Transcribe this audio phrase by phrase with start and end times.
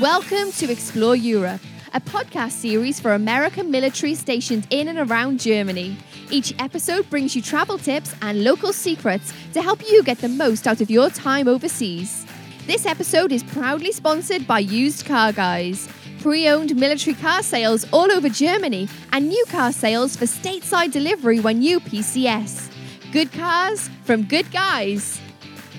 [0.00, 1.60] Welcome to Explore Europe,
[1.92, 5.96] a podcast series for American military stationed in and around Germany.
[6.30, 10.68] Each episode brings you travel tips and local secrets to help you get the most
[10.68, 12.24] out of your time overseas.
[12.64, 15.88] This episode is proudly sponsored by Used Car Guys,
[16.20, 21.40] pre owned military car sales all over Germany, and new car sales for stateside delivery
[21.40, 22.70] when you PCS.
[23.10, 25.20] Good cars from good guys.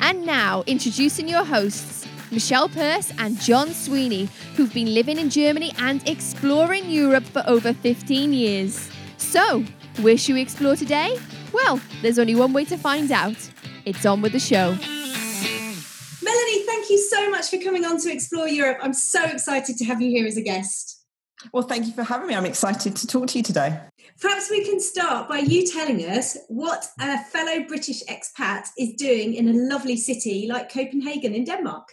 [0.02, 1.99] And now, introducing your hosts,
[2.32, 7.74] Michelle Pearce and John Sweeney, who've been living in Germany and exploring Europe for over
[7.74, 8.90] 15 years.
[9.18, 9.64] So,
[10.02, 11.18] where should we explore today?
[11.52, 13.38] Well, there's only one way to find out.
[13.86, 14.76] It's on with the show.
[16.22, 18.78] Melanie, thank you so much for coming on to Explore Europe.
[18.82, 21.04] I'm so excited to have you here as a guest.
[21.54, 22.36] Well, thank you for having me.
[22.36, 23.80] I'm excited to talk to you today.
[24.20, 29.34] Perhaps we can start by you telling us what a fellow British expat is doing
[29.34, 31.88] in a lovely city like Copenhagen in Denmark.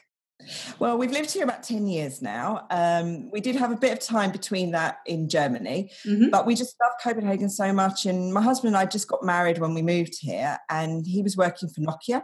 [0.78, 2.66] Well, we've lived here about 10 years now.
[2.70, 6.30] Um, we did have a bit of time between that in Germany, mm-hmm.
[6.30, 8.06] but we just love Copenhagen so much.
[8.06, 11.36] And my husband and I just got married when we moved here, and he was
[11.36, 12.22] working for Nokia.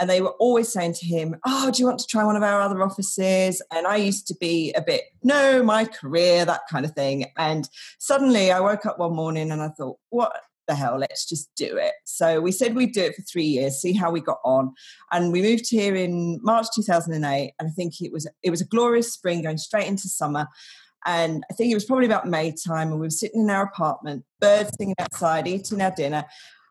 [0.00, 2.42] And they were always saying to him, Oh, do you want to try one of
[2.42, 3.62] our other offices?
[3.72, 7.26] And I used to be a bit, No, my career, that kind of thing.
[7.36, 10.32] And suddenly I woke up one morning and I thought, What?
[10.66, 11.94] The hell, let's just do it.
[12.04, 14.72] So we said we'd do it for three years, see how we got on.
[15.12, 17.52] And we moved here in March 2008.
[17.58, 20.46] And I think it was it was a glorious spring going straight into summer.
[21.06, 23.64] And I think it was probably about May time, and we were sitting in our
[23.64, 26.24] apartment, birds singing outside, eating our dinner.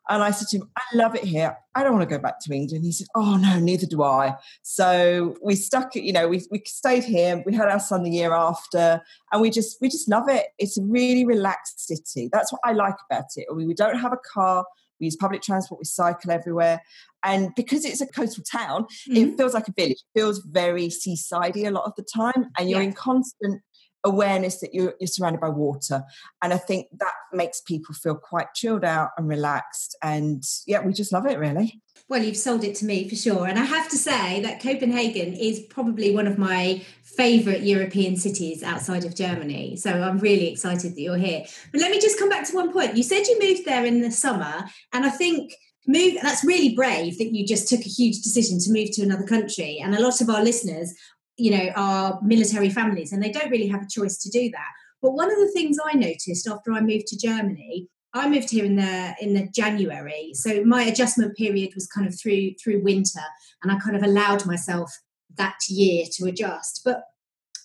[0.09, 1.57] And I said to him, I love it here.
[1.75, 2.83] I don't want to go back to England.
[2.83, 4.35] He said, Oh, no, neither do I.
[4.61, 7.41] So we stuck, you know, we, we stayed here.
[7.45, 10.47] We had our son the year after, and we just we just love it.
[10.59, 12.29] It's a really relaxed city.
[12.31, 13.47] That's what I like about it.
[13.55, 14.65] We, we don't have a car.
[14.99, 15.79] We use public transport.
[15.79, 16.81] We cycle everywhere.
[17.23, 19.15] And because it's a coastal town, mm-hmm.
[19.15, 20.03] it feels like a village.
[20.13, 22.51] It feels very seasidey a lot of the time.
[22.57, 22.87] And you're yeah.
[22.87, 23.61] in constant
[24.03, 26.03] awareness that you're, you're surrounded by water.
[26.41, 29.95] And I think that makes people feel quite chilled out and relaxed.
[30.01, 31.81] And yeah, we just love it really.
[32.09, 33.47] Well, you've sold it to me for sure.
[33.47, 38.61] And I have to say that Copenhagen is probably one of my favourite European cities
[38.61, 39.77] outside of Germany.
[39.77, 41.45] So I'm really excited that you're here.
[41.71, 42.97] But let me just come back to one point.
[42.97, 45.53] You said you moved there in the summer, and I think
[45.87, 49.25] move that's really brave that you just took a huge decision to move to another
[49.25, 50.93] country and a lot of our listeners
[51.37, 54.71] you know, are military families and they don't really have a choice to do that.
[55.01, 58.63] But one of the things I noticed after I moved to Germany, I moved here
[58.63, 63.23] in the in the January, so my adjustment period was kind of through through winter,
[63.61, 64.91] and I kind of allowed myself
[65.35, 66.81] that year to adjust.
[66.85, 67.03] But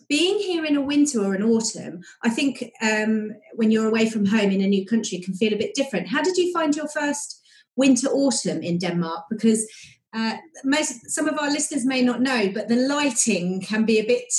[0.08, 4.24] being here in a winter or an autumn, I think um, when you're away from
[4.24, 6.08] home in a new country, can feel a bit different.
[6.08, 7.42] How did you find your first
[7.76, 9.24] winter autumn in Denmark?
[9.28, 9.68] Because
[10.14, 14.04] uh, most some of our listeners may not know, but the lighting can be a
[14.04, 14.32] bit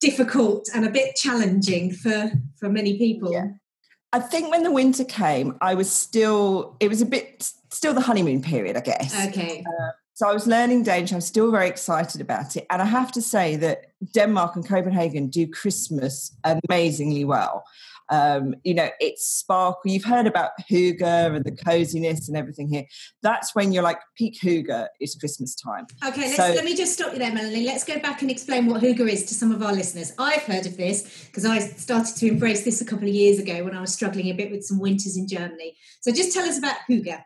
[0.00, 3.32] difficult and a bit challenging for for many people.
[3.32, 3.48] Yeah.
[4.12, 8.00] I think when the winter came, I was still it was a bit still the
[8.00, 9.28] honeymoon period, I guess.
[9.28, 9.60] Okay.
[9.66, 11.12] Uh, so I was learning Danish.
[11.12, 15.28] I'm still very excited about it, and I have to say that Denmark and Copenhagen
[15.28, 17.64] do Christmas amazingly well.
[18.10, 19.90] Um, you know, it's sparkle.
[19.90, 22.84] You've heard about hygge and the coziness and everything here.
[23.22, 25.86] That's when you're like peak hygge is Christmas time.
[26.06, 27.64] Okay, so, let me just stop you there, Melanie.
[27.64, 30.12] Let's go back and explain what hygge is to some of our listeners.
[30.18, 33.64] I've heard of this because I started to embrace this a couple of years ago
[33.64, 35.76] when I was struggling a bit with some winters in Germany.
[36.00, 37.22] So just tell us about hygge.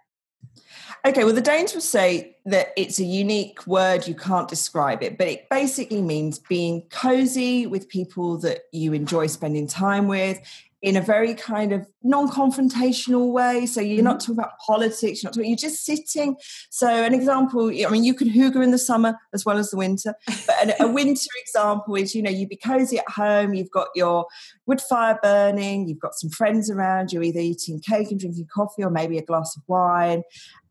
[1.07, 5.19] Okay, well, the Danes will say that it's a unique word, you can't describe it,
[5.19, 10.41] but it basically means being cozy with people that you enjoy spending time with
[10.85, 13.65] in a very kind of non-confrontational way.
[13.65, 14.35] So you're not mm-hmm.
[14.35, 16.37] talking about politics, you're not talking, you're just sitting.
[16.69, 19.79] So an example, I mean, you can hygge in the summer as well as the
[19.79, 20.15] winter,
[20.47, 24.27] but a winter example is, you know, you'd be cozy at home, you've got your
[24.67, 28.85] wood fire burning, you've got some friends around, you're either eating cake and drinking coffee
[28.85, 30.23] or maybe a glass of wine,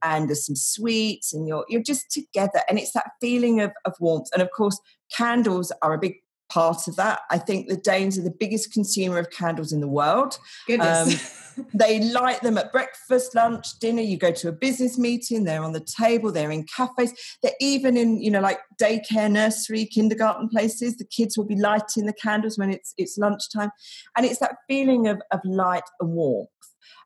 [0.04, 2.62] and there's some sweets, and you're you're just together.
[2.70, 4.28] And it's that feeling of, of warmth.
[4.34, 4.80] And of course,
[5.12, 6.16] candles are a big
[6.54, 7.22] part of that.
[7.32, 10.38] I think the Danes are the biggest consumer of candles in the world.
[10.68, 11.56] Goodness.
[11.58, 14.02] Um, they light them at breakfast, lunch, dinner.
[14.02, 17.98] You go to a business meeting, they're on the table, they're in cafes, they're even
[17.98, 20.98] in, you know, like daycare, nursery, kindergarten places.
[20.98, 23.72] The kids will be lighting the candles when it's it's lunchtime.
[24.16, 26.50] And it's that feeling of, of light and warmth.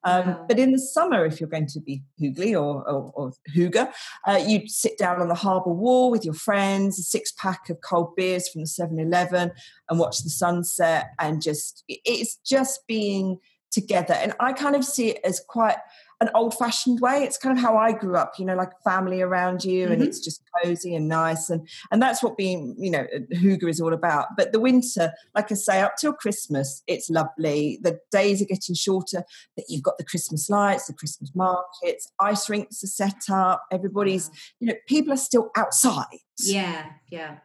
[0.04, 3.92] Um, But in the summer, if you're going to be hyggelig or, or, or hygge,
[4.28, 7.82] uh, you'd sit down on the harbour wall with your friends, a six pack of
[7.82, 9.52] cold beers from the 7 Eleven,
[9.90, 11.08] and watch the sunset.
[11.20, 13.40] And just, it's just being
[13.72, 14.14] together.
[14.14, 15.78] And I kind of see it as quite
[16.20, 17.24] an old fashioned way.
[17.24, 19.94] It's kind of how I grew up, you know, like family around you mm-hmm.
[19.94, 21.50] and it's just cozy and nice.
[21.50, 24.28] And, and that's what being, you know, Hygge is all about.
[24.36, 27.80] But the winter, like I say, up till Christmas, it's lovely.
[27.82, 29.24] The days are getting shorter,
[29.56, 33.66] but you've got the Christmas lights, the Christmas markets, ice rinks are set up.
[33.72, 36.06] Everybody's, you know, people are still outside.
[36.40, 37.38] Yeah, yeah.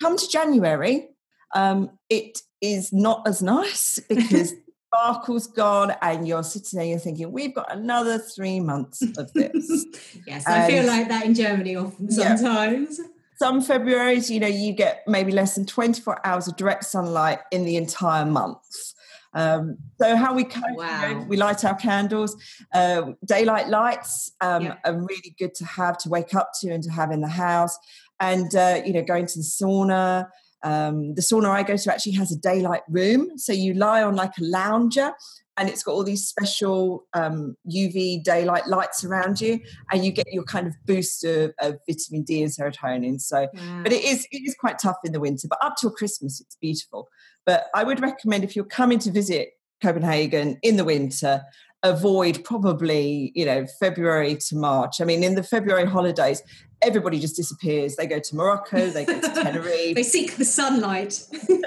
[0.00, 1.08] Come to January,
[1.54, 4.52] um, it is not as nice because
[4.92, 9.86] sparkle's gone and you're sitting there you're thinking we've got another three months of this
[10.26, 13.06] yes and i feel like that in germany often sometimes yeah.
[13.36, 17.64] some februaries you know you get maybe less than 24 hours of direct sunlight in
[17.64, 18.94] the entire month
[19.32, 21.06] um, so how we cope, wow.
[21.06, 22.36] you know, we light our candles.
[22.74, 24.76] Uh, daylight lights um, yeah.
[24.84, 27.78] are really good to have to wake up to and to have in the house.
[28.18, 30.28] And uh, you know, going to the sauna,
[30.62, 33.38] um, the sauna I go to actually has a daylight room.
[33.38, 35.12] So you lie on like a lounger
[35.60, 39.60] and it's got all these special um, UV daylight lights around you,
[39.92, 43.20] and you get your kind of boost of, of vitamin D and serotonin.
[43.20, 43.80] So, wow.
[43.82, 45.48] but it is it is quite tough in the winter.
[45.48, 47.08] But up till Christmas, it's beautiful.
[47.44, 49.50] But I would recommend if you're coming to visit
[49.82, 51.42] Copenhagen in the winter,
[51.82, 55.00] avoid probably you know February to March.
[55.00, 56.42] I mean, in the February holidays,
[56.82, 57.96] everybody just disappears.
[57.96, 59.94] They go to Morocco, they go to Tenerife.
[59.94, 61.22] they seek the sunlight.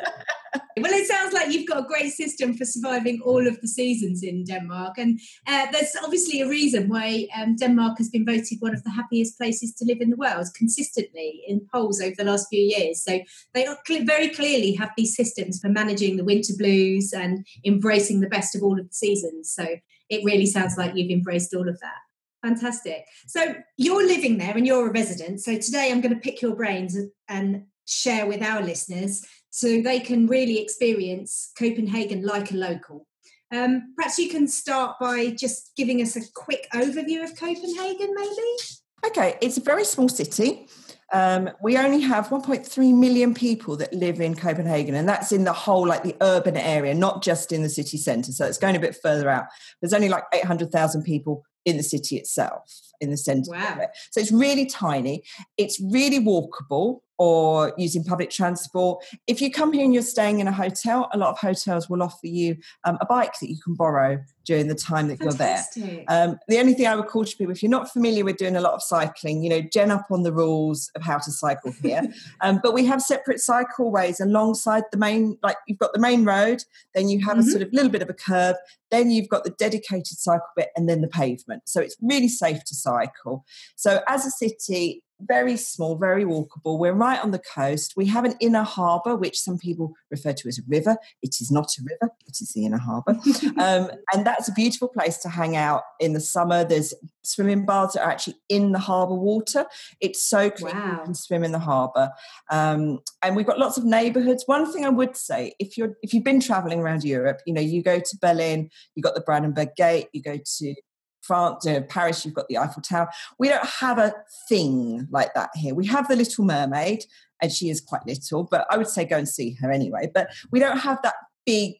[0.78, 4.24] well, it sounds like you've got a great system for surviving all of the seasons
[4.24, 4.98] in Denmark.
[4.98, 8.92] And uh, there's obviously a reason why um, Denmark has been voted one of the
[8.92, 13.04] happiest places to live in the world consistently in polls over the last few years.
[13.04, 13.20] So
[13.54, 18.56] they very clearly have these systems for managing the winter blues and embracing the best
[18.56, 19.54] of all of the seasons.
[19.54, 19.66] So
[20.14, 21.98] it really sounds like you've embraced all of that.
[22.44, 23.06] Fantastic.
[23.26, 25.42] So you're living there and you're a resident.
[25.42, 30.00] So today I'm going to pick your brains and share with our listeners so they
[30.00, 33.08] can really experience Copenhagen like a local.
[33.52, 38.83] Um, perhaps you can start by just giving us a quick overview of Copenhagen, maybe?
[39.06, 40.68] Okay, it's a very small city.
[41.12, 45.54] Um, we only have 1.3 million people that live in Copenhagen, and that's in the
[45.54, 48.32] whole, like the urban area, not just in the city centre.
[48.32, 49.46] So it's going a bit further out.
[49.82, 52.64] There's only like 800,000 people in the city itself,
[53.02, 53.74] in the centre wow.
[53.74, 53.90] of it.
[54.12, 55.24] So it's really tiny.
[55.58, 59.04] It's really walkable or using public transport.
[59.28, 62.02] If you come here and you're staying in a hotel, a lot of hotels will
[62.02, 65.84] offer you um, a bike that you can borrow during the time that Fantastic.
[65.84, 66.06] you're there.
[66.10, 68.56] Um, the only thing I would call to people, if you're not familiar with doing
[68.56, 71.72] a lot of cycling, you know, gen up on the rules of how to cycle
[71.82, 72.02] here.
[72.42, 76.64] um, but we have separate cycleways alongside the main, like you've got the main road,
[76.94, 77.48] then you have mm-hmm.
[77.48, 78.58] a sort of little bit of a curve,
[78.92, 81.64] then you've got the dedicated cycle bit, and then the pavement.
[81.66, 83.46] So it's really safe to cycle.
[83.76, 86.78] So as a city, very small, very walkable.
[86.80, 87.94] We're right on the coast.
[87.96, 90.98] We have an inner harbour, which some people refer to as a river.
[91.22, 93.12] It is not a river, it is the inner harbour.
[93.60, 96.64] um, and that's a beautiful place to hang out in the summer.
[96.64, 96.94] There's
[97.24, 99.66] swimming baths that are actually in the harbour water.
[100.02, 100.92] It's so clean wow.
[100.92, 102.12] you can swim in the harbour.
[102.52, 104.44] Um, and we've got lots of neighbourhoods.
[104.46, 107.62] One thing I would say, if you're if you've been travelling around Europe, you know,
[107.62, 110.76] you go to Berlin, you got the Brandenburg Gate, you go to
[111.24, 113.10] France, you know, Paris, you've got the Eiffel Tower.
[113.40, 114.14] We don't have a
[114.48, 115.74] thing like that here.
[115.74, 117.06] We have the Little Mermaid,
[117.42, 120.10] and she is quite little, but I would say go and see her anyway.
[120.14, 121.16] But we don't have that
[121.46, 121.76] big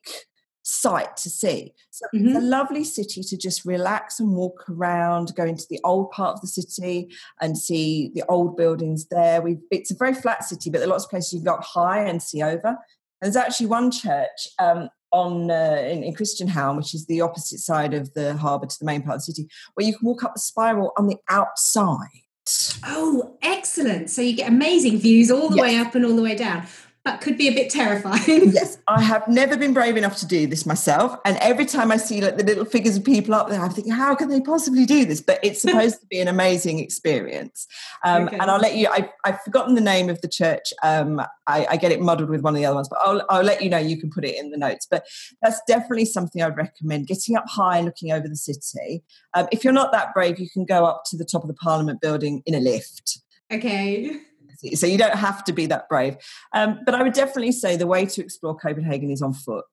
[0.64, 1.74] sight to see.
[1.92, 2.28] So mm-hmm.
[2.28, 2.50] it's a mm-hmm.
[2.50, 6.48] lovely city to just relax and walk around, go into the old part of the
[6.48, 7.10] city
[7.42, 9.42] and see the old buildings there.
[9.42, 11.56] we it's a very flat city, but there are lots of places you can go
[11.56, 12.70] up high and see over.
[12.70, 12.78] And
[13.34, 17.94] there's actually one church um, on uh, in, in Christianshavn, which is the opposite side
[17.94, 20.34] of the harbour to the main part of the city, where you can walk up
[20.34, 22.10] the spiral on the outside.
[22.86, 24.10] Oh, excellent!
[24.10, 25.64] So you get amazing views all the yes.
[25.64, 26.68] way up and all the way down
[27.06, 28.52] that could be a bit terrifying.
[28.54, 31.20] yes, I have never been brave enough to do this myself.
[31.26, 33.92] And every time I see like the little figures of people up there, I'm thinking,
[33.92, 35.20] how can they possibly do this?
[35.20, 37.68] But it's supposed to be an amazing experience.
[38.06, 38.38] Um, okay.
[38.38, 40.72] And I'll let you, I, have forgotten the name of the church.
[40.82, 43.44] Um, I, I, get it muddled with one of the other ones, but I'll, I'll
[43.44, 43.78] let you know.
[43.78, 44.88] You can put it in the notes.
[44.90, 45.06] But
[45.42, 49.04] that's definitely something I'd recommend getting up high and looking over the city.
[49.34, 51.54] Um, if you're not that brave, you can go up to the top of the
[51.54, 53.20] Parliament building in a lift.
[53.52, 54.22] Okay.
[54.76, 56.18] So you don't have to be that brave.
[56.54, 59.66] Um, but I would definitely say the way to explore Copenhagen is on foot.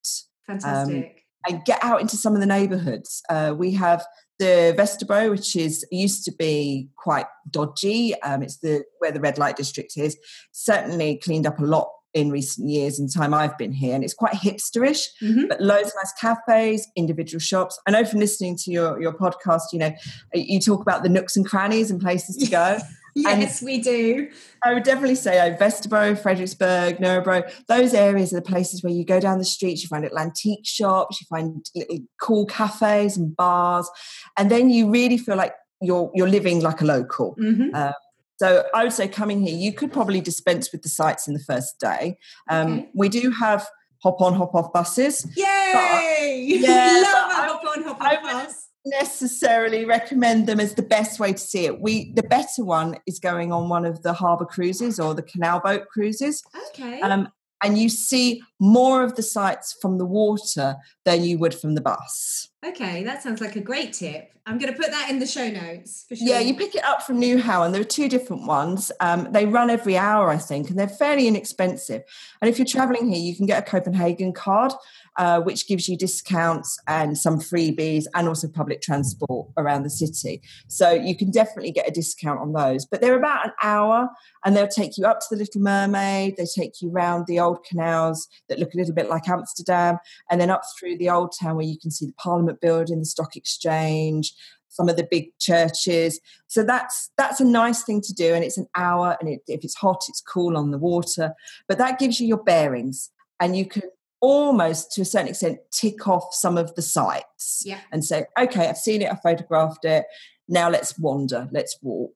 [0.47, 1.05] Fantastic.
[1.05, 1.11] Um,
[1.49, 3.23] and get out into some of the neighbourhoods.
[3.31, 4.05] Uh, we have
[4.39, 8.15] the Vesterbro, which is used to be quite dodgy.
[8.23, 10.19] Um, it's the where the red light district is.
[10.53, 14.15] Certainly cleaned up a lot in recent years and time I've been here, and it's
[14.15, 15.47] quite hipsterish, mm-hmm.
[15.49, 17.79] but loads of nice cafes, individual shops.
[17.87, 19.93] I know from listening to your your podcast, you know,
[20.35, 22.79] you talk about the nooks and crannies and places to go.
[23.15, 24.31] Yes, and we do.
[24.65, 29.05] I would definitely say oh, Vesterbro, Frederiksberg, Nørrebro, those areas are the places where you
[29.05, 33.37] go down the streets, you find little antique shops, you find little cool cafes and
[33.37, 33.89] bars,
[34.37, 37.37] and then you really feel like you're you're living like a local.
[37.37, 37.75] Mm-hmm.
[37.75, 37.93] Um,
[38.37, 41.41] so I would say coming here, you could probably dispense with the sites in the
[41.41, 42.17] first day.
[42.49, 42.89] Um, okay.
[42.95, 43.69] We do have
[44.03, 45.27] hop on, hop off buses.
[45.37, 46.43] Yay!
[46.47, 51.33] yeah, love a hop on, hop off bus necessarily recommend them as the best way
[51.33, 51.81] to see it.
[51.81, 55.61] We the better one is going on one of the harbour cruises or the canal
[55.61, 56.43] boat cruises.
[56.69, 57.01] Okay.
[57.01, 57.29] Um,
[57.63, 61.81] and you see more of the sights from the water than you would from the
[61.81, 62.50] bus.
[62.65, 64.33] Okay, that sounds like a great tip.
[64.47, 66.07] I'm going to put that in the show notes.
[66.09, 66.19] Sure.
[66.21, 68.91] Yeah, you pick it up from Nyhavn, and there are two different ones.
[69.01, 72.03] Um, they run every hour, I think, and they're fairly inexpensive.
[72.41, 74.73] And if you're traveling here, you can get a Copenhagen card,
[75.17, 80.41] uh, which gives you discounts and some freebies and also public transport around the city.
[80.69, 82.87] So you can definitely get a discount on those.
[82.87, 84.09] But they're about an hour
[84.45, 87.65] and they'll take you up to the Little Mermaid, they take you around the old
[87.65, 89.99] canals that look a little bit like Amsterdam,
[90.31, 93.05] and then up through the old town where you can see the Parliament building, the
[93.05, 94.33] Stock Exchange,
[94.69, 96.21] some of the big churches.
[96.47, 99.17] So that's that's a nice thing to do, and it's an hour.
[99.21, 101.35] And it, if it's hot, it's cool on the water.
[101.69, 103.83] But that gives you your bearings, and you can
[104.21, 107.81] almost to a certain extent tick off some of the sites yeah.
[107.91, 110.05] and say, okay, I've seen it, I photographed it.
[110.47, 112.13] Now let's wander, let's walk.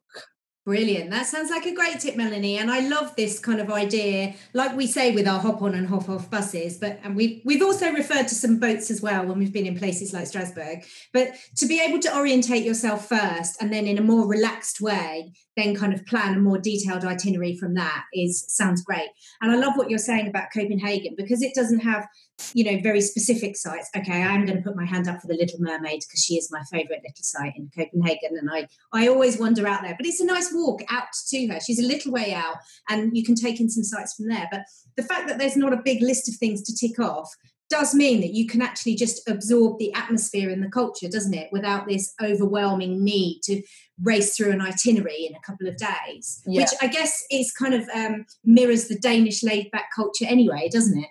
[0.64, 1.10] Brilliant.
[1.10, 2.56] That sounds like a great tip, Melanie.
[2.56, 5.86] And I love this kind of idea, like we say with our hop on and
[5.86, 6.78] hop off buses.
[6.78, 9.78] But and we've we've also referred to some boats as well when we've been in
[9.78, 10.82] places like Strasbourg.
[11.12, 15.34] But to be able to orientate yourself first and then in a more relaxed way,
[15.54, 19.10] then kind of plan a more detailed itinerary from that is sounds great.
[19.42, 22.08] And I love what you're saying about Copenhagen because it doesn't have
[22.52, 25.36] you know very specific sites okay i'm going to put my hand up for the
[25.36, 29.38] little mermaid because she is my favorite little site in copenhagen and i i always
[29.38, 32.32] wander out there but it's a nice walk out to her she's a little way
[32.34, 32.56] out
[32.88, 34.62] and you can take in some sites from there but
[34.96, 37.34] the fact that there's not a big list of things to tick off
[37.70, 41.48] does mean that you can actually just absorb the atmosphere and the culture, doesn't it?
[41.50, 43.62] Without this overwhelming need to
[44.02, 46.60] race through an itinerary in a couple of days, yeah.
[46.60, 50.98] which I guess is kind of um, mirrors the Danish laid back culture anyway, doesn't
[50.98, 51.08] it?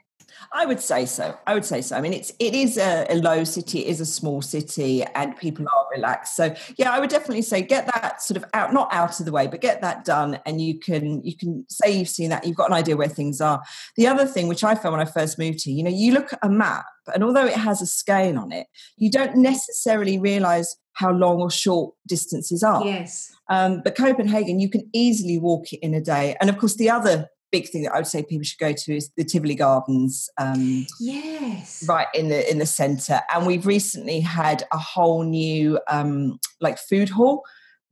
[0.52, 1.38] I would say so.
[1.48, 1.96] I would say so.
[1.96, 5.38] I mean, it's it is a, a, low city, it is a small city, and
[5.38, 6.36] people are relaxed.
[6.36, 9.32] So yeah, I would definitely say get that sort of out, not out of the
[9.32, 12.58] way, but get that done, and you can you can say you've seen that, you've
[12.58, 13.62] got an idea where things are.
[13.96, 16.34] The other thing, which I found when I first moved here, you know, you look
[16.34, 20.76] at a map, and although it has a scale on it, you don't necessarily realise
[20.94, 22.86] how long or short distances are.
[22.86, 23.34] Yes.
[23.50, 26.36] Um, but Copenhagen, you can easily walk it in a day.
[26.40, 28.96] And of course, the other big thing that I would say people should go to
[28.98, 30.28] is the Tivoli Gardens.
[30.40, 35.80] Um, yes, right in the in the centre, and we've recently had a whole new
[35.88, 37.44] um, like food hall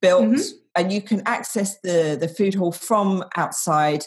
[0.02, 0.58] built, mm-hmm.
[0.76, 4.04] and you can access the the food hall from outside.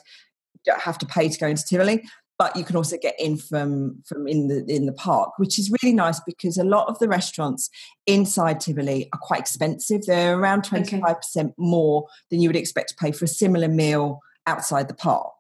[0.55, 2.03] You don't have to pay to go into Tivoli,
[2.37, 5.71] but you can also get in from from in the in the park, which is
[5.71, 7.71] really nice because a lot of the restaurants
[8.07, 10.03] inside Tivoli are quite expensive.
[10.05, 13.69] They're around twenty five percent more than you would expect to pay for a similar
[13.69, 15.34] meal outside the park.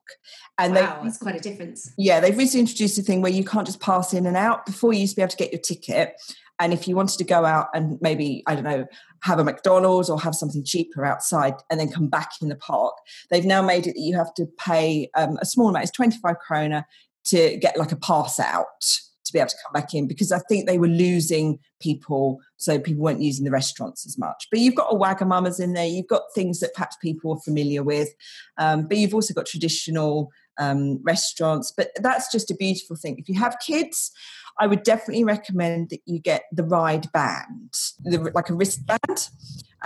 [0.58, 1.92] And wow, that's quite a difference.
[1.96, 4.66] Yeah, they've recently introduced a thing where you can't just pass in and out.
[4.66, 6.14] Before you used to be able to get your ticket.
[6.60, 8.86] And if you wanted to go out and maybe, I don't know,
[9.22, 12.94] have a McDonald's or have something cheaper outside and then come back in the park,
[13.30, 16.36] they've now made it that you have to pay um, a small amount, it's 25
[16.48, 16.84] krona
[17.24, 18.66] to get like a pass out
[19.34, 23.02] be able to come back in because I think they were losing people, so people
[23.02, 24.48] weren't using the restaurants as much.
[24.50, 27.82] But you've got a Wagamama's in there, you've got things that perhaps people are familiar
[27.82, 28.08] with,
[28.56, 31.72] um, but you've also got traditional um, restaurants.
[31.76, 33.16] But that's just a beautiful thing.
[33.18, 34.12] If you have kids,
[34.58, 37.74] I would definitely recommend that you get the ride band,
[38.04, 39.30] the, like a wristband.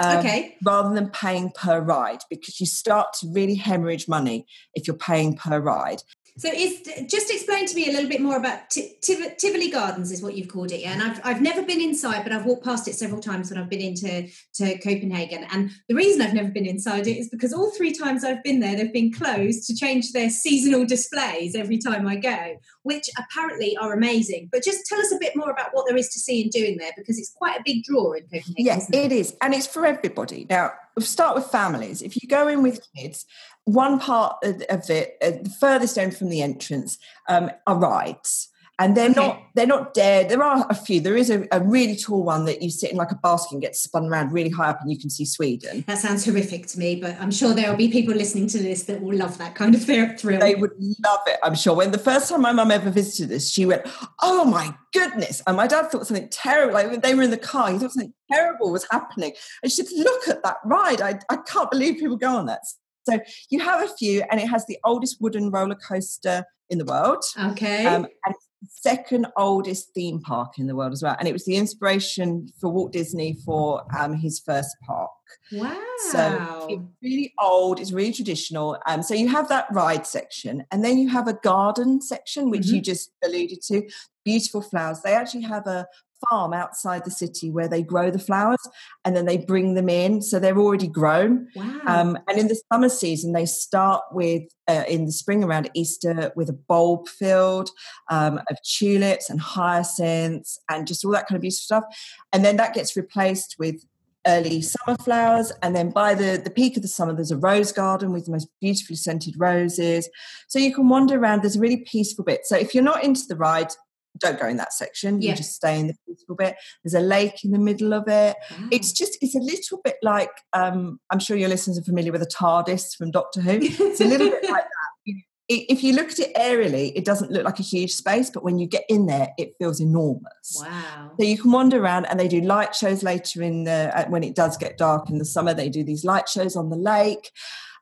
[0.00, 0.56] Um, okay.
[0.62, 5.36] Rather than paying per ride, because you start to really hemorrhage money if you're paying
[5.36, 6.02] per ride.
[6.38, 10.22] So, is just explain to me a little bit more about T- Tivoli Gardens, is
[10.22, 10.92] what you've called it, yeah.
[10.92, 13.68] And I've I've never been inside, but I've walked past it several times when I've
[13.68, 15.46] been into to Copenhagen.
[15.50, 18.60] And the reason I've never been inside it is because all three times I've been
[18.60, 23.76] there, they've been closed to change their seasonal displays every time I go, which apparently
[23.76, 24.48] are amazing.
[24.52, 26.64] But just tell us a bit more about what there is to see and do
[26.64, 28.54] in there, because it's quite a big draw in Copenhagen.
[28.58, 28.94] Yes, it?
[28.94, 30.46] it is, and it's for everybody.
[30.48, 32.02] Now, we'll start with families.
[32.02, 33.24] If you go in with kids,
[33.64, 38.48] one part of it, uh, the furthest end from the entrance, um, are rides.
[38.78, 39.20] And they're okay.
[39.20, 40.28] not they're not dead.
[40.28, 41.00] There are a few.
[41.00, 43.60] There is a, a, really tall one that you sit in like a basket and
[43.60, 45.84] get spun around really high up, and you can see Sweden.
[45.88, 48.84] That sounds horrific to me, but I'm sure there will be people listening to this
[48.84, 50.38] that will love that kind of thrill.
[50.38, 50.72] They would
[51.04, 51.74] love it, I'm sure.
[51.74, 53.82] When the first time my mum ever visited us, she went,
[54.22, 56.74] "Oh my goodness!" And my dad thought something terrible.
[56.74, 59.32] Like when they were in the car, he thought something terrible was happening,
[59.62, 61.00] and she said, "Look at that ride!
[61.00, 62.60] I, I can't believe people go on that."
[63.08, 63.18] So
[63.50, 67.24] you have a few, and it has the oldest wooden roller coaster in the world.
[67.38, 67.86] Okay.
[67.86, 68.34] Um, and
[68.66, 71.16] second oldest theme park in the world as well.
[71.18, 75.10] And it was the inspiration for Walt Disney for um, his first park.
[75.52, 75.80] Wow.
[76.10, 78.78] So it's really old, it's really traditional.
[78.86, 82.62] Um, so you have that ride section, and then you have a garden section, which
[82.62, 82.76] mm-hmm.
[82.76, 83.88] you just alluded to.
[84.24, 85.00] Beautiful flowers.
[85.00, 85.86] They actually have a
[86.28, 88.60] farm outside the city where they grow the flowers
[89.04, 90.22] and then they bring them in.
[90.22, 91.48] So they're already grown.
[91.54, 91.80] Wow.
[91.86, 96.32] Um, and in the summer season, they start with, uh, in the spring around Easter,
[96.36, 97.70] with a bulb field
[98.10, 101.84] um, of tulips and hyacinths and just all that kind of beautiful stuff.
[102.32, 103.84] And then that gets replaced with
[104.26, 107.72] early summer flowers and then by the, the peak of the summer there's a rose
[107.72, 110.08] garden with the most beautifully scented roses
[110.48, 113.22] so you can wander around there's a really peaceful bit so if you're not into
[113.28, 113.72] the ride
[114.18, 115.22] don't go in that section.
[115.22, 116.56] You just stay in the peaceful bit.
[116.82, 118.36] There's a lake in the middle of it.
[118.50, 118.68] Wow.
[118.70, 122.20] It's just it's a little bit like um, I'm sure your listeners are familiar with
[122.20, 123.58] the TARDIS from Doctor Who.
[123.60, 124.64] It's a little bit like
[125.06, 125.14] that.
[125.50, 128.58] If you look at it aerially, it doesn't look like a huge space, but when
[128.58, 130.60] you get in there, it feels enormous.
[130.60, 131.12] Wow!
[131.18, 134.34] So you can wander around, and they do light shows later in the when it
[134.34, 135.54] does get dark in the summer.
[135.54, 137.30] They do these light shows on the lake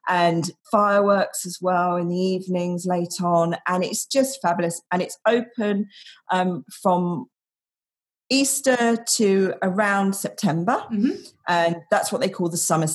[0.09, 3.57] and fireworks as well in the evenings late on.
[3.67, 4.83] And it's just fabulous.
[4.91, 5.89] And it's open
[6.31, 7.27] um, from
[8.31, 10.85] Easter to around September.
[10.93, 11.13] Mm-hmm.
[11.49, 12.89] And that's what they call the summer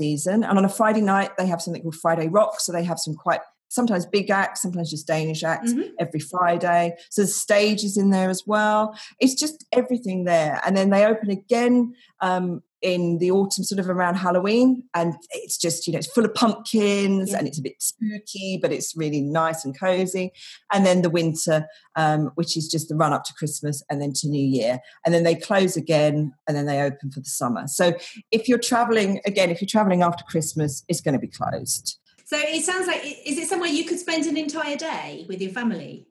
[0.00, 0.44] season.
[0.44, 2.60] And on a Friday night, they have something called Friday Rock.
[2.60, 5.90] So they have some quite sometimes big acts, sometimes just Danish acts mm-hmm.
[5.98, 6.96] every Friday.
[7.10, 8.98] So the stage is in there as well.
[9.20, 10.60] It's just everything there.
[10.64, 15.56] And then they open again um, in the autumn, sort of around Halloween, and it's
[15.56, 17.38] just you know it's full of pumpkins yeah.
[17.38, 20.32] and it's a bit spooky, but it's really nice and cozy.
[20.72, 21.66] And then the winter,
[21.96, 25.14] um, which is just the run up to Christmas and then to New Year, and
[25.14, 27.66] then they close again and then they open for the summer.
[27.66, 27.94] So
[28.30, 31.98] if you're traveling again, if you're traveling after Christmas, it's going to be closed.
[32.24, 35.50] So it sounds like is it somewhere you could spend an entire day with your
[35.50, 36.06] family?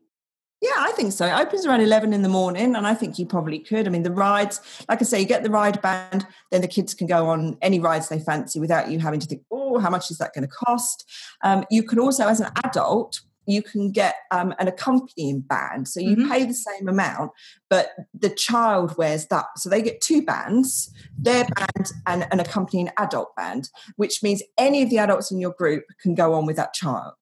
[0.62, 1.26] Yeah, I think so.
[1.26, 3.88] It opens around 11 in the morning, and I think you probably could.
[3.88, 4.60] I mean, the rides,
[4.90, 7.80] like I say, you get the ride band, then the kids can go on any
[7.80, 10.54] rides they fancy without you having to think, oh, how much is that going to
[10.66, 11.08] cost?
[11.44, 15.88] Um, you can also, as an adult, you can get um, an accompanying band.
[15.88, 16.30] So you mm-hmm.
[16.30, 17.32] pay the same amount,
[17.70, 19.46] but the child wears that.
[19.58, 24.84] So they get two bands, their band and an accompanying adult band, which means any
[24.84, 27.14] of the adults in your group can go on with that child.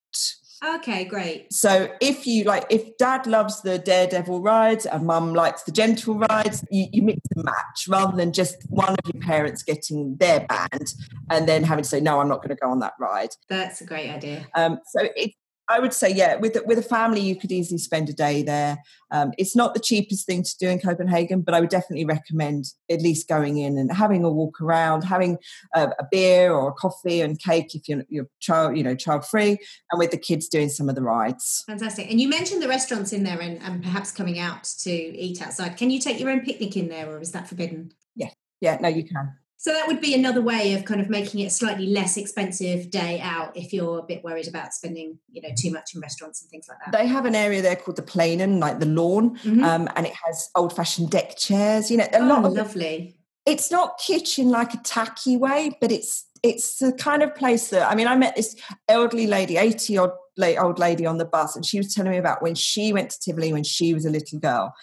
[0.64, 1.52] Okay, great.
[1.52, 6.18] So if you like, if dad loves the daredevil rides and mum likes the gentle
[6.18, 10.46] rides, you, you, mix and match rather than just one of your parents getting their
[10.48, 10.94] band
[11.30, 13.30] and then having to say, no, I'm not going to go on that ride.
[13.50, 14.48] That's a great idea.
[14.56, 15.32] Um, so it,
[15.68, 18.78] I would say, yeah, with with a family, you could easily spend a day there.
[19.12, 22.66] Um, it's not the cheapest thing to do in Copenhagen, but I would definitely recommend
[22.90, 25.38] at least going in and having a walk around, having
[25.74, 29.26] a, a beer or a coffee and cake if you're, you're child, you know, child
[29.26, 29.58] free,
[29.92, 31.64] and with the kids doing some of the rides.
[31.66, 32.12] Fantastic.
[32.12, 35.78] And you mentioned the restaurants in there and, and perhaps coming out to eat outside.
[35.78, 37.92] Can you take your own picnic in there, or is that forbidden?
[38.16, 38.30] Yeah,
[38.62, 39.36] yeah, no, you can.
[39.66, 42.92] So that would be another way of kind of making it a slightly less expensive
[42.92, 46.40] day out if you're a bit worried about spending, you know, too much in restaurants
[46.44, 46.96] and things like that.
[46.96, 49.64] They have an area there called the Plænen, like the lawn, mm-hmm.
[49.64, 51.90] um, and it has old-fashioned deck chairs.
[51.90, 53.18] You know, a oh, lot of lovely.
[53.48, 57.90] It's not kitchen like a tacky way, but it's it's the kind of place that
[57.92, 58.06] I mean.
[58.06, 58.56] I met this
[58.88, 60.12] elderly lady, eighty odd
[60.60, 63.20] old lady on the bus, and she was telling me about when she went to
[63.20, 64.76] Tivoli when she was a little girl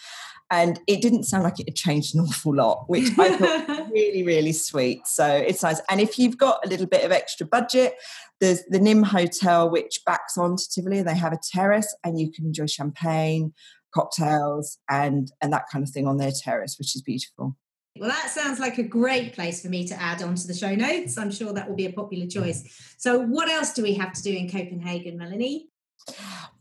[0.53, 4.23] and it didn't sound like it had changed an awful lot, which I thought really,
[4.23, 5.07] really sweet.
[5.07, 5.81] So it's nice.
[5.89, 7.95] And if you've got a little bit of extra budget,
[8.39, 11.01] there's the Nimb Hotel, which backs onto Tivoli.
[11.03, 13.55] They have a terrace, and you can enjoy champagne,
[13.95, 17.57] cocktails, and and that kind of thing on their terrace, which is beautiful.
[17.99, 21.17] Well, that sounds like a great place for me to add onto the show notes.
[21.17, 22.95] I'm sure that will be a popular choice.
[22.99, 25.71] So, what else do we have to do in Copenhagen, Melanie?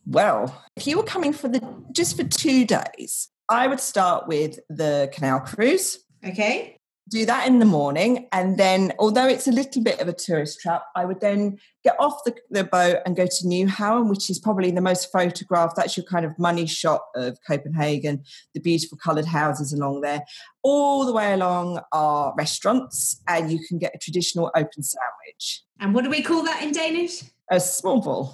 [0.05, 4.59] Well, if you were coming for the just for two days, I would start with
[4.69, 5.99] the canal cruise.
[6.25, 6.77] Okay.
[7.09, 8.29] Do that in the morning.
[8.31, 11.97] And then, although it's a little bit of a tourist trap, I would then get
[11.99, 15.75] off the, the boat and go to Nyhavn, which is probably the most photographed.
[15.75, 20.23] That's your kind of money shot of Copenhagen, the beautiful coloured houses along there.
[20.63, 25.63] All the way along are restaurants, and you can get a traditional open sandwich.
[25.81, 27.23] And what do we call that in Danish?
[27.51, 28.27] A smørrebrød.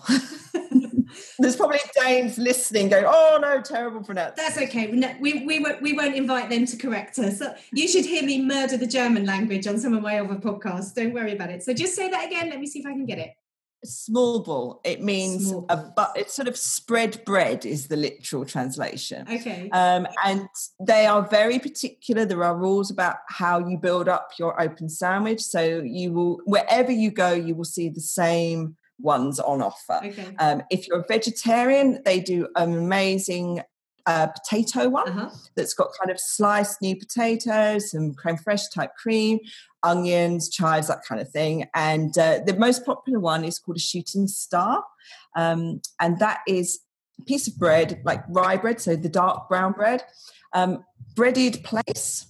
[1.39, 4.35] There's probably Danes listening going, oh no, terrible pronunciation.
[4.37, 4.87] That's okay.
[5.19, 7.41] We, we, won't, we won't invite them to correct us.
[7.71, 10.93] You should hear me murder the German language on some of my other podcasts.
[10.93, 11.63] Don't worry about it.
[11.63, 12.49] So just say that again.
[12.49, 13.31] Let me see if I can get it.
[13.85, 14.79] Smørrebrød.
[14.83, 19.27] It means Small a but it's sort of spread bread is the literal translation.
[19.31, 19.69] Okay.
[19.69, 20.47] Um, and
[20.79, 22.25] they are very particular.
[22.25, 25.41] There are rules about how you build up your open sandwich.
[25.41, 29.99] So you will wherever you go, you will see the same ones on offer.
[30.03, 30.35] Okay.
[30.39, 33.61] Um, if you're a vegetarian, they do an amazing
[34.05, 35.29] uh, potato one uh-huh.
[35.55, 39.39] that's got kind of sliced new potatoes, some creme fraiche type cream,
[39.83, 41.65] onions, chives, that kind of thing.
[41.75, 44.83] And uh, the most popular one is called a shooting star.
[45.35, 46.79] Um, and that is
[47.19, 50.03] a piece of bread, like rye bread, so the dark brown bread,
[50.53, 52.27] um, breaded plaice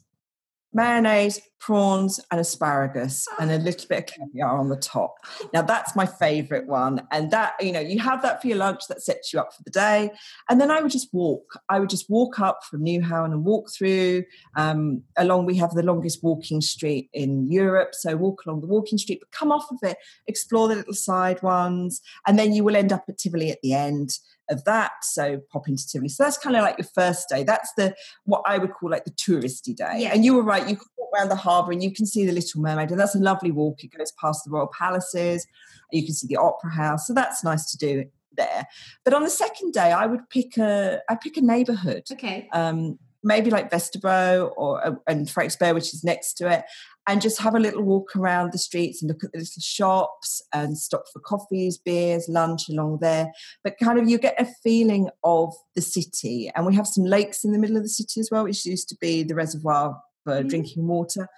[0.74, 5.16] mayonnaise, prawns, and asparagus, and a little bit of caviar on the top.
[5.54, 7.06] Now, that's my favorite one.
[7.12, 9.64] And that, you know, you have that for your lunch, that sets you up for
[9.64, 10.12] the day.
[10.50, 11.60] And then I would just walk.
[11.70, 14.24] I would just walk up from Nyhavn and walk through
[14.56, 15.46] um, along.
[15.46, 17.90] We have the longest walking street in Europe.
[17.94, 21.42] So walk along the walking street, but come off of it, explore the little side
[21.42, 22.02] ones.
[22.26, 24.18] And then you will end up at Tivoli at the end
[24.50, 24.92] of that.
[25.04, 26.10] So pop into Tivoli.
[26.10, 27.44] So that's kind of like your first day.
[27.44, 29.96] That's the what I would call like the touristy day.
[29.98, 30.14] Yeah.
[30.14, 30.68] And you were right.
[30.68, 33.16] You can walk around the harbour and you can see the Little Mermaid, and that's
[33.16, 33.84] a lovely walk.
[33.84, 35.48] It goes past the royal palaces.
[35.92, 37.08] You can see the opera house.
[37.08, 38.06] So that's nice to do
[38.36, 38.68] there.
[39.04, 42.04] But on the second day, I would pick a I pick a neighbourhood.
[42.12, 42.48] Okay.
[42.54, 46.64] Um, maybe like Vesterbro or uh, and Frederiksberg, which is next to it,
[47.08, 50.42] and just have a little walk around the streets and look at the little shops
[50.54, 53.32] and stop for coffees, beers, lunch along there.
[53.64, 56.52] But kind of you get a feeling of the city.
[56.54, 58.90] And we have some lakes in the middle of the city as well, which used
[58.90, 60.50] to be the reservoir for mm.
[60.50, 61.30] drinking water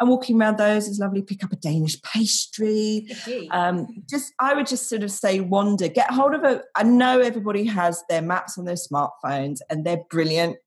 [0.00, 1.22] and walking around those is lovely.
[1.22, 3.06] Pick up a Danish pastry.
[3.50, 6.62] Um, just, I would just sort of say, wander, get hold of a.
[6.74, 10.58] I know everybody has their maps on their smartphones, and they're brilliant,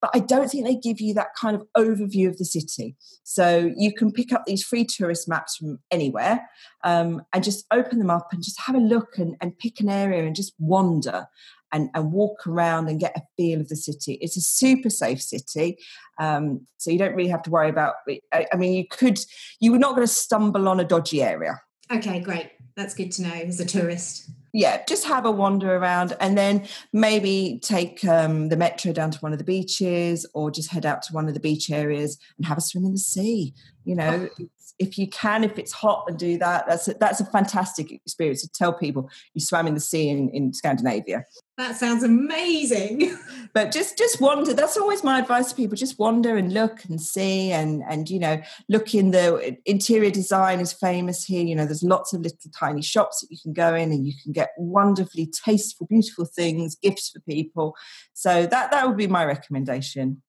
[0.00, 2.96] but I don't think they give you that kind of overview of the city.
[3.24, 6.48] So you can pick up these free tourist maps from anywhere,
[6.84, 9.88] um, and just open them up and just have a look and, and pick an
[9.88, 11.26] area and just wander
[11.72, 14.14] and, and walk around and get a feel of the city.
[14.20, 15.78] It's a super safe city.
[16.18, 17.94] Um, so you don't really have to worry about
[18.32, 19.20] I, I mean, you could,
[19.60, 21.60] you were not going to stumble on a dodgy area.
[21.90, 22.50] Okay, great.
[22.76, 24.30] That's good to know as a tourist.
[24.52, 29.18] Yeah, just have a wander around and then maybe take um, the metro down to
[29.18, 32.46] one of the beaches or just head out to one of the beach areas and
[32.46, 33.54] have a swim in the sea.
[33.84, 34.44] You know, oh.
[34.78, 38.42] if you can, if it's hot and do that, that's a, that's a fantastic experience
[38.42, 41.24] to tell people you swam in the sea in, in Scandinavia.
[41.58, 43.18] That sounds amazing.
[43.52, 44.54] but just just wander.
[44.54, 45.76] That's always my advice to people.
[45.76, 50.60] Just wander and look and see and and you know look in the interior design
[50.60, 51.42] is famous here.
[51.42, 54.12] You know there's lots of little tiny shops that you can go in and you
[54.22, 57.74] can get wonderfully tasteful, beautiful things, gifts for people.
[58.14, 60.22] So that that would be my recommendation.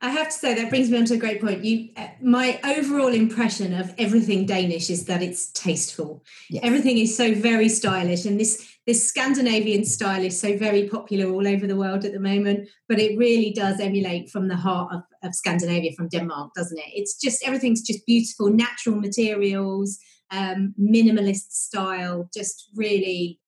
[0.00, 1.64] I have to say that brings me on to a great point.
[1.64, 6.22] You, uh, my overall impression of everything Danish is that it's tasteful.
[6.48, 6.62] Yes.
[6.62, 11.46] Everything is so very stylish, and this this Scandinavian style is so very popular all
[11.46, 12.68] over the world at the moment.
[12.88, 16.92] But it really does emulate from the heart of, of Scandinavia, from Denmark, doesn't it?
[16.94, 19.98] It's just everything's just beautiful, natural materials,
[20.30, 23.40] um, minimalist style, just really.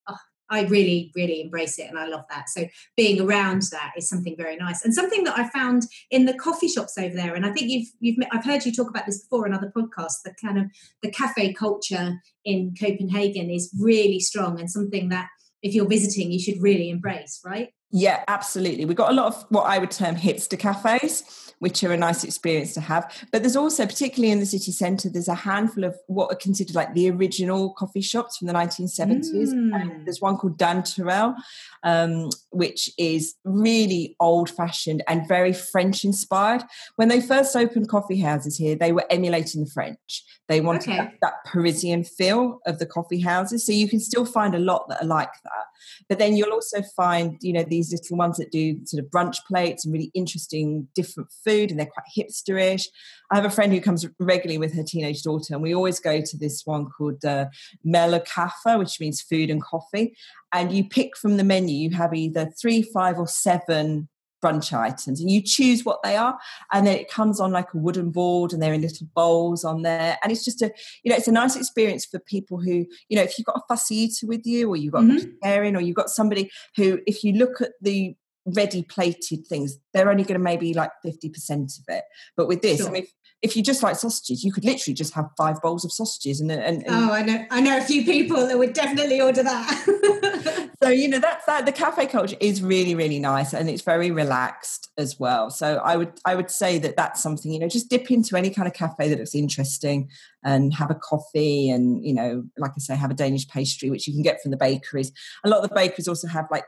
[0.51, 2.51] I really, really embrace it and I love that.
[2.51, 4.85] So being around that is something very nice.
[4.85, 7.89] And something that I found in the coffee shops over there, and I think you've
[8.01, 10.67] you've I've heard you talk about this before in other podcasts, the kind of
[11.03, 15.29] the cafe culture in Copenhagen is really strong and something that
[15.63, 17.69] if you're visiting you should really embrace, right?
[17.93, 18.85] Yeah, absolutely.
[18.85, 22.25] We've got a lot of what I would term hipster cafes which are a nice
[22.25, 23.11] experience to have.
[23.31, 26.75] But there's also, particularly in the city centre, there's a handful of what are considered
[26.75, 29.31] like the original coffee shops from the 1970s.
[29.31, 30.05] Mm.
[30.05, 31.35] there's one called Dan Turèll,
[31.83, 36.63] um, which is really old fashioned and very French inspired.
[36.97, 40.25] When they first opened coffee houses here, they were emulating the French.
[40.49, 40.97] They wanted okay.
[40.97, 43.65] that, that Parisian feel of the coffee houses.
[43.65, 45.67] So you can still find a lot that are like that.
[46.09, 49.39] But then you'll also find, you know, these little ones that do sort of brunch
[49.47, 52.85] plates and really interesting different food, and they're quite hipsterish.
[53.31, 56.21] I have a friend who comes regularly with her teenage daughter, and we always go
[56.21, 57.47] to this one called uh,
[57.85, 60.17] Mad & Kaffe, which means food and coffee.
[60.53, 64.09] And you pick from the menu, you have either three, five, or seven
[64.43, 66.39] brunch items and you choose what they are
[66.73, 69.83] and then it comes on like a wooden board and they're in little bowls on
[69.83, 73.17] there and it's just a you know it's a nice experience for people who you
[73.17, 75.17] know if you've got a fussy eater with you or you've got mm-hmm.
[75.17, 78.15] a vegetarian or you've got somebody who if you look at the
[78.47, 82.05] ready plated things, they're only going to maybe like 50% of it.
[82.37, 82.89] But with this, sure.
[82.89, 83.07] I mean,
[83.43, 86.41] if, you just like sausages, you could literally just have five bowls of sausages.
[86.41, 89.43] And, and, and oh, I know, I know a few people that would definitely order
[89.43, 90.71] that.
[90.83, 94.11] so you know that's that the cafe culture is really really nice and it's very
[94.11, 97.91] relaxed as well so i would i would say that that's something you know just
[97.91, 100.09] dip into any kind of cafe that looks interesting
[100.43, 104.07] and have a coffee and you know like i say have a danish pastry which
[104.07, 105.13] you can get from the bakeries
[105.45, 106.65] a lot of the bakeries also have like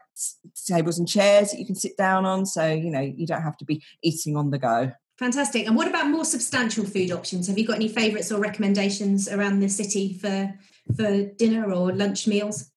[0.66, 3.56] tables and chairs that you can sit down on so you know you don't have
[3.56, 5.66] to be eating on the go fantastic.
[5.66, 7.46] And what about more substantial food options?
[7.48, 10.53] Have you got any favorites or recommendations around the city for
[10.96, 12.70] for dinner or lunch meals?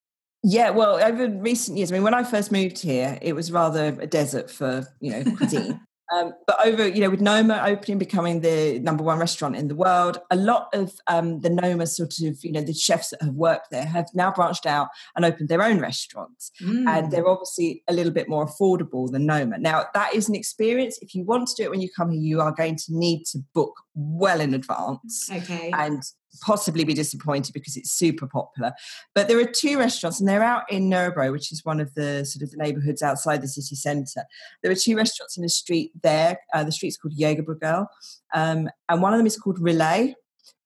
[0.43, 3.98] Yeah, well, over recent years, I mean, when I first moved here, it was rather
[4.00, 5.80] a desert for you know cuisine.
[6.13, 9.76] Um, but over, you know, with Noma opening, becoming the number one restaurant in the
[9.76, 13.34] world, a lot of um, the Noma sort of, you know, the chefs that have
[13.34, 16.52] worked there have now branched out and opened their own restaurants.
[16.62, 16.88] Mm.
[16.88, 19.58] And they're obviously a little bit more affordable than Noma.
[19.58, 21.00] Now, that is an experience.
[21.02, 23.26] If you want to do it when you come here, you are going to need
[23.32, 25.29] to book well in advance.
[25.31, 25.71] Okay.
[25.73, 26.03] And
[26.41, 28.73] possibly be disappointed because it's super popular.
[29.13, 32.25] But there are two restaurants, and they're out in Nørrebro, which is one of the
[32.25, 34.23] sort of the neighbourhoods outside the city centre.
[34.62, 36.39] There are two restaurants in the street there.
[36.53, 37.88] Uh, the street's called Jægersborggade,
[38.34, 40.13] um, and one of them is called Relæ,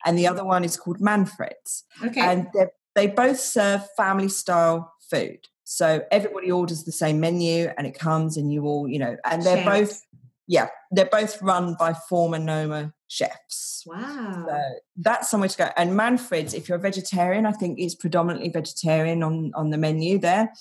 [0.05, 1.83] and the other one is called Manfred's.
[2.03, 2.21] Okay.
[2.21, 2.47] And
[2.95, 5.39] they both serve family style food.
[5.63, 9.43] So everybody orders the same menu, and it comes, and you all, you know, and
[9.43, 10.01] they're both
[10.49, 13.83] yeah, they're both run by former Noma chefs.
[13.85, 14.45] Wow.
[14.47, 14.59] So
[14.97, 15.69] that's somewhere to go.
[15.77, 20.17] And Manfred's, if you're a vegetarian, I think is predominantly vegetarian on, on the menu
[20.17, 20.51] there.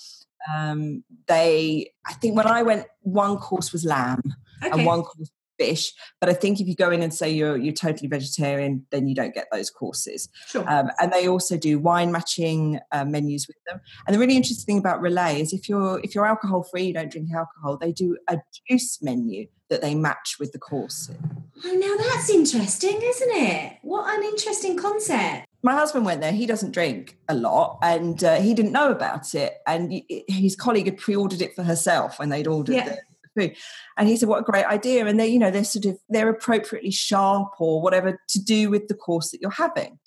[0.53, 4.21] Um, they, I think when I went, one course was lamb
[4.63, 4.71] okay.
[4.71, 5.93] and one course fish.
[6.19, 9.13] But I think if you go in and say you're you're totally vegetarian, then you
[9.13, 10.29] don't get those courses.
[10.47, 10.67] Sure.
[10.67, 13.79] Um, and they also do wine matching uh, menus with them.
[14.07, 16.93] And the really interesting thing about Relæ is if you're if you're alcohol free, you
[16.93, 21.11] don't drink alcohol, they do a juice menu that they match with the course.
[21.63, 23.77] Oh, now that's interesting, isn't it?
[23.83, 26.31] What an interesting concept my husband went there.
[26.31, 29.55] He doesn't drink a lot, and uh, he didn't know about it.
[29.67, 32.85] And his colleague had pre-ordered it for herself when they'd ordered yeah.
[32.85, 32.97] the,
[33.97, 36.29] And he said, "What a great idea!" And they, you know, they're sort of they're
[36.29, 39.99] appropriately sharp or whatever to do with the course that you're having.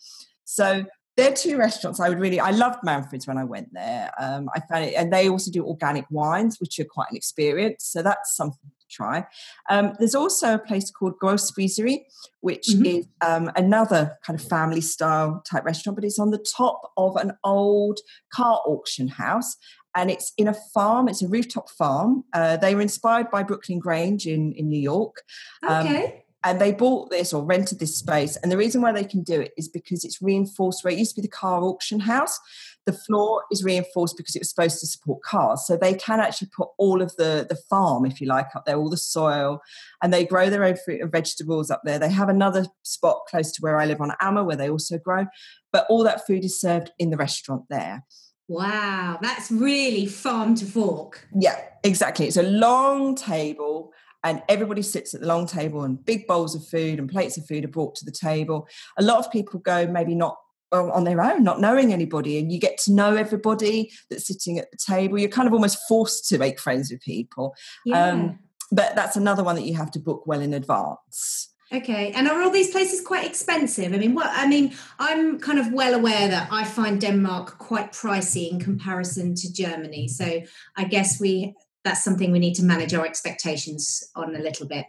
[0.44, 0.84] So
[1.16, 2.40] they're two restaurants I would really.
[2.40, 4.10] I loved Manfred's when I went there.
[4.18, 7.84] Um, I found it, and they also do organic wines, which are quite an experience.
[7.84, 9.26] So that's something to try.
[9.68, 12.04] Um, there's also a place called Gro Spiseri,
[12.40, 12.86] which mm-hmm.
[12.86, 17.16] is um, another kind of family style type restaurant, but it's on the top of
[17.16, 18.00] an old
[18.32, 19.56] car auction house,
[19.94, 21.08] and it's in a farm.
[21.08, 22.24] It's a rooftop farm.
[22.32, 25.22] Uh, they were inspired by Brooklyn Grange in in New York.
[25.66, 26.24] Um, okay.
[26.44, 28.36] And they bought this or rented this space.
[28.36, 31.14] And the reason why they can do it is because it's reinforced where it used
[31.14, 32.40] to be the car auction house.
[32.84, 35.64] The floor is reinforced because it was supposed to support cars.
[35.64, 38.74] So they can actually put all of the, the farm, if you like, up there,
[38.74, 39.60] all the soil,
[40.02, 42.00] and they grow their own fruit and vegetables up there.
[42.00, 45.26] They have another spot close to where I live on Amager where they also grow.
[45.70, 48.04] But all that food is served in the restaurant there.
[48.52, 51.26] Wow, that's really farm to fork.
[51.34, 52.26] Yeah, exactly.
[52.26, 56.62] It's a long table and everybody sits at the long table and big bowls of
[56.66, 58.68] food and plates of food are brought to the table.
[58.98, 60.36] A lot of people go maybe not
[60.70, 64.70] on their own, not knowing anybody, and you get to know everybody that's sitting at
[64.70, 65.18] the table.
[65.18, 67.54] You're kind of almost forced to make friends with people.
[67.86, 68.06] Yeah.
[68.06, 68.38] Um,
[68.70, 71.51] but that's another one that you have to book well in advance.
[71.72, 73.94] Okay, and are all these places quite expensive?
[73.94, 77.92] I mean, what I mean, I'm kind of well aware that I find Denmark quite
[77.92, 80.08] pricey in comparison to Germany.
[80.08, 80.42] So
[80.76, 81.54] I guess we
[81.84, 84.86] that's something we need to manage our expectations on a little bit.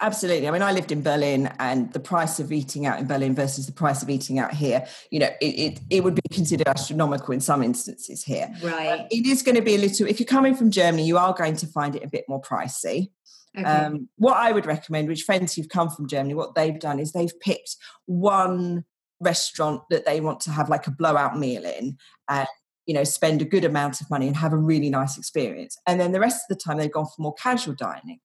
[0.00, 0.48] Absolutely.
[0.48, 3.66] I mean, I lived in Berlin, and the price of eating out in Berlin versus
[3.66, 7.34] the price of eating out here, you know, it, it, it would be considered astronomical
[7.34, 8.48] in some instances here.
[8.62, 9.06] Right.
[9.10, 11.56] It is going to be a little, if you're coming from Germany, you are going
[11.56, 13.10] to find it a bit more pricey.
[13.56, 13.66] Okay.
[13.66, 17.12] Um, what I would recommend, which friends who've come from Germany, what they've done is
[17.12, 18.84] they've picked one
[19.20, 21.96] restaurant that they want to have like a blowout meal in
[22.28, 22.46] and
[22.84, 25.78] you know spend a good amount of money and have a really nice experience.
[25.86, 28.20] And then the rest of the time they've gone for more casual dining.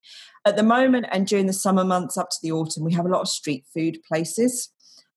[0.46, 3.10] At the moment and during the summer months up to the autumn we have a
[3.10, 4.70] lot of street food places.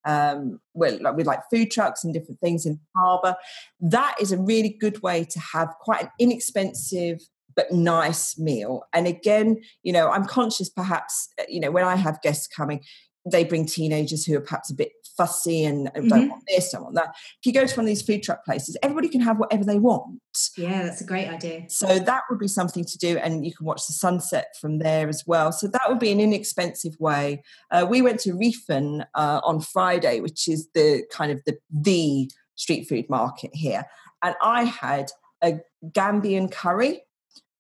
[0.06, 3.36] Um, with, like, with like food trucks and different things in the harbour.
[3.80, 7.22] That is a really good way to have quite an inexpensive
[7.56, 8.84] but nice meal.
[8.92, 12.82] And again, you know, I'm conscious perhaps, uh, you know, when I have guests coming,
[13.30, 16.08] they bring teenagers who are perhaps a bit fussy and mm-hmm.
[16.08, 17.14] don't want this, don't want that.
[17.40, 19.78] If you go to one of these food truck places, everybody can have whatever they
[19.78, 20.20] want.
[20.56, 21.64] Yeah, that's a great idea.
[21.68, 25.08] So that would be something to do, and you can watch the sunset from there
[25.08, 25.52] as well.
[25.52, 27.42] So that would be an inexpensive way.
[27.70, 32.30] Uh, we went to Reffen uh, on Friday, which is the kind of the the
[32.56, 33.84] street food market here,
[34.22, 35.10] and I had
[35.42, 37.02] a Gambian curry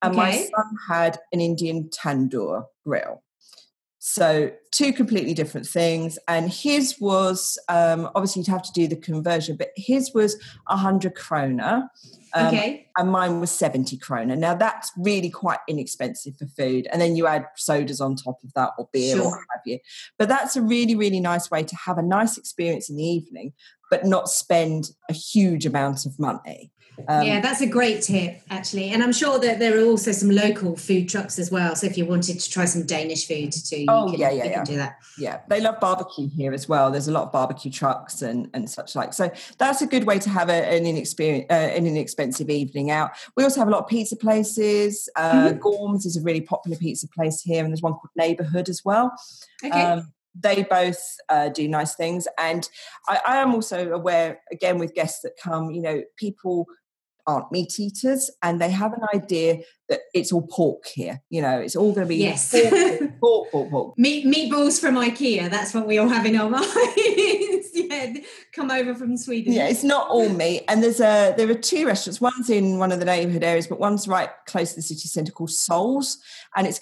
[0.04, 0.20] and okay.
[0.20, 3.22] my son had an Indian tandoor grill.
[4.06, 6.18] So two completely different things.
[6.28, 10.36] And his was um, obviously you'd have to do the conversion, but his was
[10.68, 11.88] a hundred krona.
[12.34, 12.86] Um, okay.
[12.98, 14.36] And mine was 70 krona.
[14.36, 16.86] Now that's really quite inexpensive for food.
[16.92, 19.24] And then you add sodas on top of that or beer sure.
[19.24, 19.78] or what have you.
[20.18, 23.54] But that's a really, really nice way to have a nice experience in the evening,
[23.94, 26.72] but not spend a huge amount of money.
[27.06, 28.90] Um, yeah, that's a great tip, actually.
[28.90, 31.76] And I'm sure that there are also some local food trucks as well.
[31.76, 34.64] So if you wanted to try some Danish food too, oh, can, yeah, yeah, yeah.
[34.64, 34.96] do that.
[35.16, 36.90] Yeah, they love barbecue here as well.
[36.90, 39.12] There's a lot of barbecue trucks and, and such like.
[39.12, 43.12] So that's a good way to have a, an, inexperience, uh, an inexpensive evening out.
[43.36, 45.08] We also have a lot of pizza places.
[45.14, 45.58] Uh, mm-hmm.
[45.58, 49.12] Gorms is a really popular pizza place here, and there's one called Neighborhood as well.
[49.64, 49.82] Okay.
[49.82, 52.26] Um, they both uh, do nice things.
[52.38, 52.68] And
[53.08, 56.66] I, I, am also aware again with guests that come you know people
[57.26, 61.22] aren't meat eaters and they have an idea that it's all pork here.
[61.30, 62.50] You know, it's all going to be yes.
[63.20, 63.98] pork, pork, pork, pork.
[63.98, 65.50] Meat, meatballs from IKEA.
[65.50, 67.70] That's what we all have in our minds.
[67.74, 68.14] yeah,
[68.52, 69.52] come over from Sweden.
[69.52, 70.64] Yeah, it's not all meat.
[70.68, 72.20] And there's a there are two restaurants.
[72.20, 75.32] One's in one of the neighbourhood areas, but one's right close to the city centre
[75.32, 76.18] called Souls,
[76.56, 76.80] and it's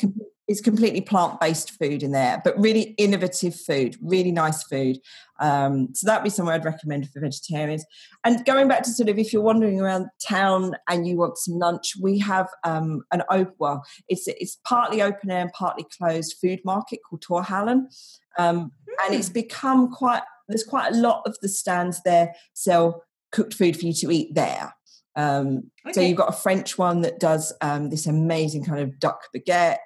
[0.48, 4.98] it's completely plant based food in there, but really innovative food, really nice food.
[5.40, 7.84] Um, so that'd be somewhere I'd recommend for vegetarians.
[8.24, 11.58] And going back to sort of if you're wandering around town and you want some
[11.58, 16.36] lunch, we have um, an open, well, it's it's partly open air and partly closed
[16.40, 17.86] food market called Torvehallerne.
[18.38, 18.72] Um.
[19.04, 19.34] And it's hmm.
[19.34, 23.94] become quite, there's quite a lot of the stands there sell cooked food for you
[23.94, 24.74] to eat there.
[25.14, 25.92] Um, okay.
[25.92, 29.76] So you've got a French one that does um, this amazing kind of duck baguette.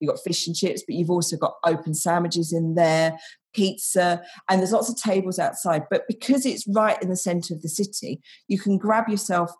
[0.00, 3.16] You've got fish and chips, but you've also got open sandwiches in there,
[3.54, 5.82] pizza, and there's lots of tables outside.
[5.90, 9.52] But because it's right in the centre of the city, you can grab yourself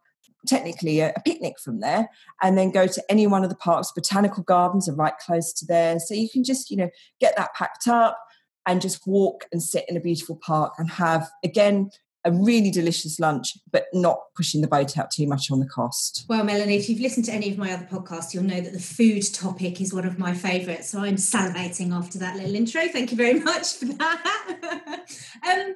[0.47, 2.09] technically a, a, picnic from there
[2.43, 5.65] and then go to any one of the parks botanical gardens are right close to
[5.67, 8.19] there so you can just you know get that packed up
[8.67, 11.91] and just walk and sit in a beautiful park and have again
[12.25, 16.25] a really delicious lunch, but not pushing the boat out too much on the cost.
[16.29, 18.79] Well, Melanie, if you've listened to any of my other podcasts, you'll know that the
[18.79, 20.91] food topic is one of my favourites.
[20.91, 22.87] So I'm salivating after that little intro.
[22.89, 25.05] Thank you very much for that.
[25.49, 25.75] um,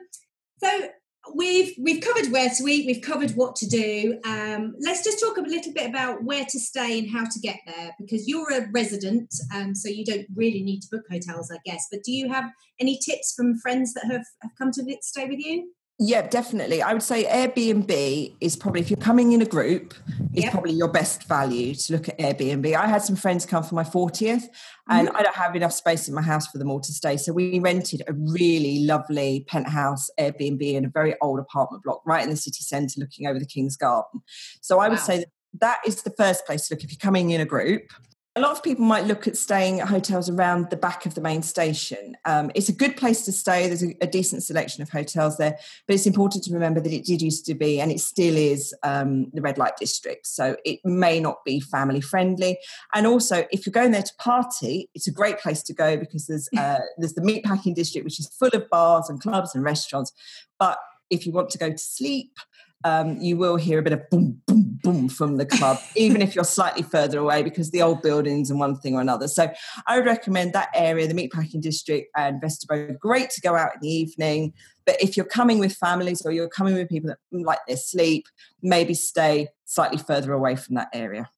[0.62, 0.88] so
[1.34, 4.18] we've we've covered where to eat, we've covered what to do.
[4.24, 7.60] Um, let's just talk a little bit about where to stay and how to get
[7.66, 11.58] there, because you're a resident, um, so you don't really need to book hotels, I
[11.64, 11.86] guess.
[11.90, 15.38] But do you have any tips from friends that have, have come to stay with
[15.38, 15.72] you?
[15.98, 16.82] Yeah, definitely.
[16.82, 19.94] I would say Airbnb is probably, if you're coming in a group,
[20.34, 20.52] is yep.
[20.52, 22.74] probably your best value to look at Airbnb.
[22.74, 24.44] I had some friends come for my 40th
[24.90, 25.16] and mm-hmm.
[25.16, 27.16] I don't have enough space in my house for them all to stay.
[27.16, 32.22] So we rented a really lovely penthouse Airbnb in a very old apartment block right
[32.22, 34.20] in the city centre looking over the King's Garden.
[34.60, 35.28] So I would say that
[35.60, 37.90] that is the first place to look if you're coming in a group
[38.36, 41.22] a lot of people might look at staying at hotels around the back of the
[41.22, 42.14] main station.
[42.26, 43.66] Um, it's a good place to stay.
[43.66, 47.06] There's a, a, decent selection of hotels there, but it's important to remember that it
[47.06, 50.26] did used to be, and it still is, um, the red light district.
[50.26, 52.58] So it may not be family friendly.
[52.94, 56.26] And also, if you're going there to party, it's a great place to go because
[56.26, 60.12] there's uh, there's the meatpacking district, which is full of bars and clubs and restaurants.
[60.58, 62.36] But if you want to go to sleep,
[62.84, 66.34] um, you will hear a bit of boom, boom, boom from the club, even if
[66.34, 69.28] you're slightly further away because the old buildings and one thing or another.
[69.28, 69.52] So
[69.86, 73.80] I would recommend that area, the meatpacking district and Vesterbro, great to go out in
[73.82, 74.52] the evening.
[74.84, 78.26] But if you're coming with families or you're coming with people that like their sleep,
[78.62, 81.28] maybe stay slightly further away from that area.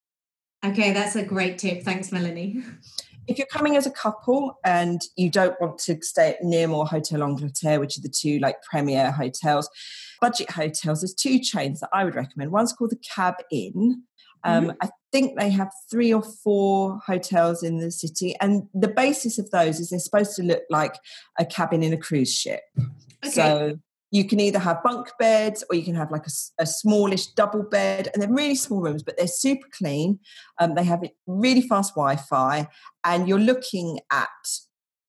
[0.64, 1.83] Okay, that's a great tip.
[1.83, 2.62] Thanks, Melanie.
[3.28, 6.86] If you're coming as a couple and you don't want to stay at Nimb or
[6.86, 9.68] Hotel Angleterre, which are the two like premier hotels,
[10.20, 12.50] budget hotels, there's two chains that I would recommend.
[12.50, 14.02] One's called the Cab Inn.
[14.44, 14.76] Um, mm-hmm.
[14.80, 19.50] I think they have three or four hotels in the city, and the basis of
[19.50, 20.94] those is they're supposed to look like
[21.38, 22.60] a cabin in a cruise ship.
[23.24, 23.30] Okay.
[23.30, 23.78] So
[24.11, 27.62] you can either have bunk beds or you can have like a, a, smallish double
[27.62, 30.18] bed and they're really small rooms but they're super clean.
[30.59, 32.68] Um, they have really fast wi-fi
[33.05, 34.29] and you're looking at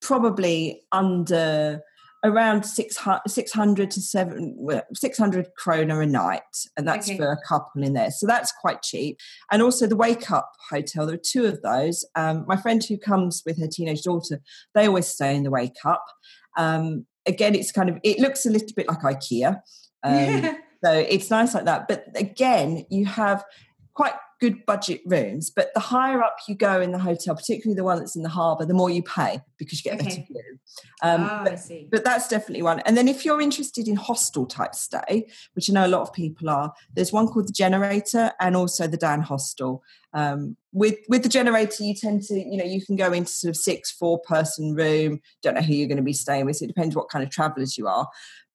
[0.02, 1.82] probably under
[2.26, 6.42] around 600, 600 to 7 600 kroner a night
[6.76, 7.18] and that's okay.
[7.18, 8.12] for a couple in there.
[8.12, 9.18] So that's quite cheap.
[9.52, 12.06] And also the wake up hotel there are two of those.
[12.16, 14.42] Um, my friend who comes with her teenage daughter
[14.76, 16.04] they always stay in the wake up.
[16.58, 19.62] Um, again, it's kind of it looks a little bit like IKEA.
[20.04, 21.88] Um, so it's nice like that.
[21.88, 23.44] But again, you have
[23.94, 25.50] quite good budget rooms.
[25.50, 28.30] But the higher up you go in the hotel, particularly the one that's in the
[28.30, 30.10] harbour, the more you pay because you get okay.
[30.10, 30.60] better view.
[31.02, 31.88] Um, oh, but, I see.
[31.92, 32.80] But that's definitely one.
[32.82, 36.14] And then if you're interested in hostel type stay, which I know a lot of
[36.14, 39.84] people are, there's one called the Generator and also the Dan Hostel.
[40.14, 43.50] Um, with with the generator, you tend to, you know, you can go into sort
[43.50, 45.20] of six, four person room.
[45.44, 46.58] Don't know who you're going to be staying with.
[46.58, 48.08] So it depends what kind of travellers you are.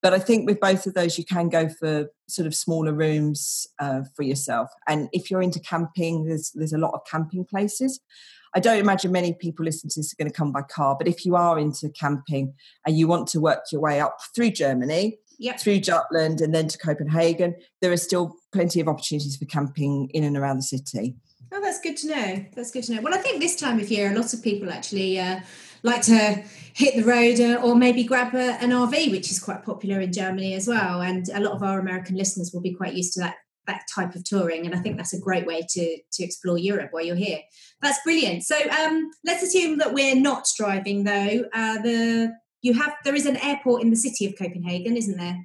[0.05, 3.67] But I think with both of those, you can go for sort of smaller rooms
[3.79, 4.69] uh, for yourself.
[4.87, 8.01] And if you're into camping, there's there's a lot of camping places.
[8.55, 11.09] I don't imagine many people listening to this are going to come by car, but
[11.09, 12.53] if you are into camping
[12.87, 15.59] and you want to work your way up through Germany, yep.
[15.59, 20.23] through Jutland, and then to Copenhagen, there are still plenty of opportunities for camping in
[20.23, 21.17] and around the city.
[21.51, 22.45] Oh, that's good to know.
[22.55, 23.01] That's good to know.
[23.01, 25.41] Well, I think this time of year, a lot of people actually uh,
[25.85, 29.65] like to hit the road uh, or maybe grab a, an RV, which is quite
[29.65, 31.01] popular in Germany as well.
[31.01, 34.15] And a lot of our American listeners will be quite used to that that type
[34.15, 34.67] of touring.
[34.67, 37.41] And i think that's a great way to to explore europe while you're here.
[37.81, 38.43] That's brilliant.
[38.43, 41.45] So um, let's assume that we're not driving though.
[41.53, 42.33] Uh, the
[42.63, 45.39] you have there is an airport in the city of copenhagen isn't there?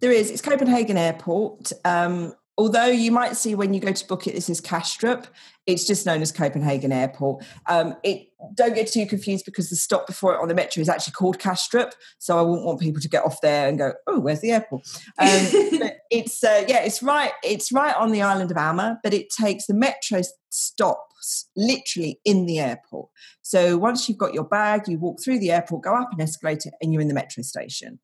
[0.00, 0.30] There is.
[0.30, 1.72] It's copenhagen airport.
[1.84, 5.28] Um, although you might see when you go to book it, this is Kastrup.
[5.66, 7.42] It's just known as Copenhagen Airport.
[7.66, 10.88] Um, it don't get too confused because the stop before it on the metro is
[10.90, 11.92] actually called Kastrup.
[12.18, 14.82] So I wouldn't want people to get off there and go, "Oh, where's the airport?"
[15.16, 15.28] Um,
[16.10, 17.32] it's uh, yeah, it's right.
[17.42, 22.44] It's right on the island of Amager, but it takes the metro stops literally in
[22.44, 23.08] the airport.
[23.40, 26.70] So once you've got your bag, you walk through the airport, go up an escalator,
[26.82, 28.00] and you're in the metro station.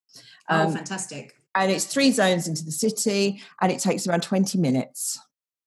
[0.49, 1.35] Oh, um, oh, fantastic!
[1.57, 5.19] And it's three zones into the city and it takes around 20 minutes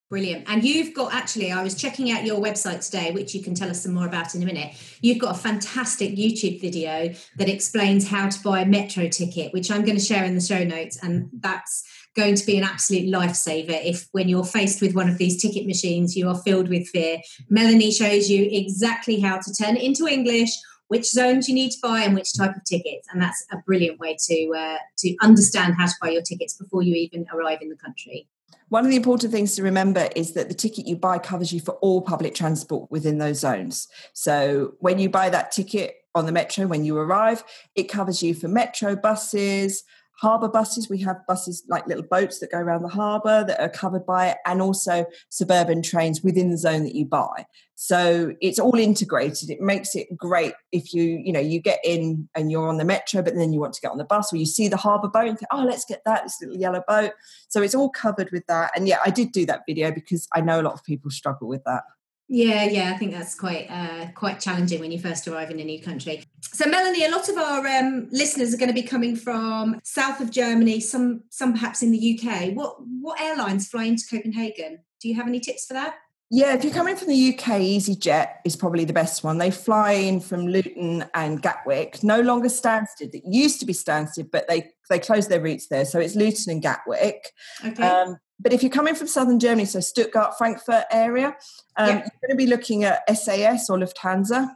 [0.09, 0.45] Brilliant.
[0.47, 3.69] And you've got actually, I was checking out your website today, which you can tell
[3.69, 4.73] us some more about in a minute.
[5.01, 9.69] You've got a fantastic YouTube video that explains how to buy a metro ticket, which
[9.69, 10.97] I'm going to share in the show notes.
[11.03, 11.83] And that's
[12.15, 15.67] going to be an absolute lifesaver if, when you're faced with one of these ticket
[15.67, 17.19] machines, you are filled with fear.
[17.51, 20.49] Melanie shows you exactly how to turn it into English
[20.89, 23.07] which zones you need to buy and which type of tickets.
[23.11, 26.83] And that's a brilliant way to uh, to understand how to buy your tickets before
[26.83, 28.27] you even arrive in the country.
[28.67, 31.59] One of the important things to remember is that the ticket you buy covers you
[31.59, 33.87] for all public transport within those zones.
[34.13, 37.43] So when you buy that ticket on the metro when you arrive,
[37.75, 39.83] it covers you for metro buses,
[40.21, 40.89] harbour buses.
[40.89, 44.29] We have buses like little boats that go around the harbour that are covered by
[44.29, 47.45] it, and also suburban trains within the zone that you buy.
[47.81, 49.49] So it's all integrated.
[49.49, 52.83] It makes it great if you, you know, you get in and you're on the
[52.83, 55.07] metro, but then you want to get on the bus or you see the harbour
[55.07, 57.13] boat and think, oh, let's get that, this little yellow boat.
[57.47, 58.71] So it's all covered with that.
[58.75, 61.47] And yeah, I did do that video because I know a lot of people struggle
[61.47, 61.83] with that.
[62.31, 65.63] Yeah, yeah, I think that's quite uh, quite challenging when you first arrive in a
[65.63, 66.23] new country.
[66.41, 70.21] So, Melanie, a lot of our um, listeners are going to be coming from south
[70.21, 72.53] of Germany, some some perhaps in the UK.
[72.53, 74.77] What what airlines fly into Copenhagen?
[75.01, 75.95] Do you have any tips for that?
[76.31, 79.39] Yeah, if you're coming from the UK, EasyJet is probably the best one.
[79.39, 82.03] They fly in from Luton and Gatwick.
[82.03, 83.15] No longer Stansted.
[83.15, 86.51] It used to be Stansted, but they they closed their routes there, so it's Luton
[86.51, 87.31] and Gatwick.
[87.65, 87.83] Okay.
[87.83, 91.35] Um, but if you're coming from southern Germany, so Stuttgart, Frankfurt area,
[91.77, 91.93] um, yeah.
[91.95, 94.49] you're going to be looking at SAS or Lufthansa.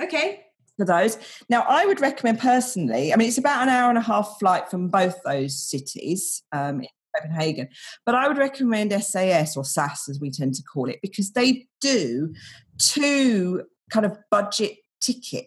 [0.00, 0.44] Okay.
[0.76, 1.18] For those.
[1.48, 4.70] Now, I would recommend personally, I mean, it's about an hour and a half flight
[4.70, 7.68] from both those cities um, in Copenhagen,
[8.06, 11.66] but I would recommend SAS or SAS as we tend to call it because they
[11.80, 12.34] do
[12.78, 15.46] two kind of budget ticket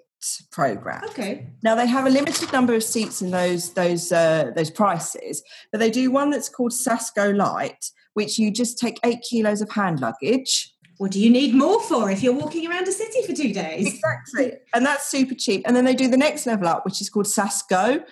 [0.51, 1.03] program.
[1.05, 1.47] Okay.
[1.64, 5.80] Now they have a limited number of seats in those those uh, those prices, but
[5.80, 9.72] they do one that's called SAS Go Light, which you just take eight kilos of
[9.72, 10.72] hand luggage.
[10.97, 13.88] What do you need more for if you're walking around a city for two days?
[13.95, 15.64] Exactly, and that's super cheap.
[15.66, 18.03] And then they do the next level up, which is called SAS Go,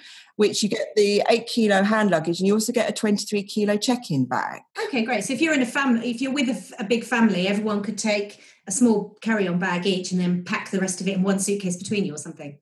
[0.41, 3.77] which you get the eight kilo hand luggage and you also get a 23 kilo
[3.77, 4.61] check-in bag.
[4.85, 5.23] Okay, great.
[5.23, 7.99] So if you're in a family, if you're with a, a big family, everyone could
[7.99, 11.37] take a small carry-on bag each and then pack the rest of it in one
[11.37, 12.57] suitcase between you or something.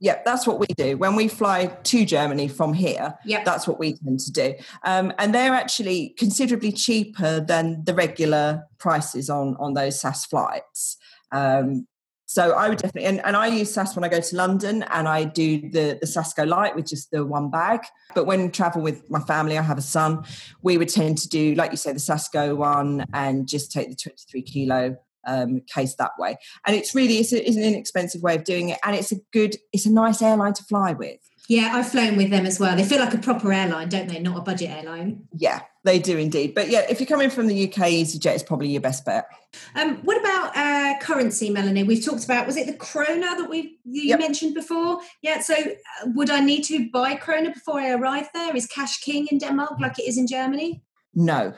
[0.00, 0.96] Yep, that's what we do.
[0.96, 3.44] When we fly to Germany from here, yep.
[3.44, 4.54] that's what we tend to do.
[4.82, 10.96] Um, and they're actually considerably cheaper than the regular prices on, on those SAS flights.
[11.30, 11.86] Um,
[12.30, 15.08] so I would definitely, and, and I use SAS when I go to London and
[15.08, 17.80] I do the, the SAS Go Light with just the one bag.
[18.14, 20.22] But when travel with my family, I have a son,
[20.62, 23.88] we would tend to do, like you say, the SAS Go one and just take
[23.88, 26.36] the 23 kilo um, case that way.
[26.64, 29.16] And it's really it's, a, it's, an inexpensive way of doing it, and it's a
[29.32, 31.18] good, it's a nice airline to fly with.
[31.48, 32.76] Yeah, I've flown with them as well.
[32.76, 34.20] They feel like a proper airline, don't they?
[34.20, 35.24] Not a budget airline.
[35.36, 36.54] Yeah, they do indeed.
[36.54, 39.26] But yeah, if you're coming from the UK, EasyJet is probably your best bet.
[39.74, 41.82] Um, what about uh, currency, Melanie?
[41.82, 44.18] We've talked about was it the krona that we you yep.
[44.18, 45.00] mentioned before?
[45.22, 45.40] Yeah.
[45.40, 48.54] So uh, would I need to buy krona before I arrive there?
[48.54, 50.82] Is cash king in Denmark like it is in Germany?
[51.14, 51.54] No,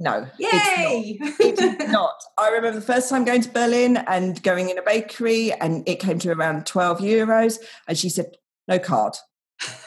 [0.00, 1.18] no, Yay!
[1.20, 1.78] It's not.
[1.78, 2.14] it's not.
[2.38, 6.00] I remember the first time going to Berlin and going in a bakery, and it
[6.00, 7.58] came to around 12 euros.
[7.86, 9.14] And she said, no card.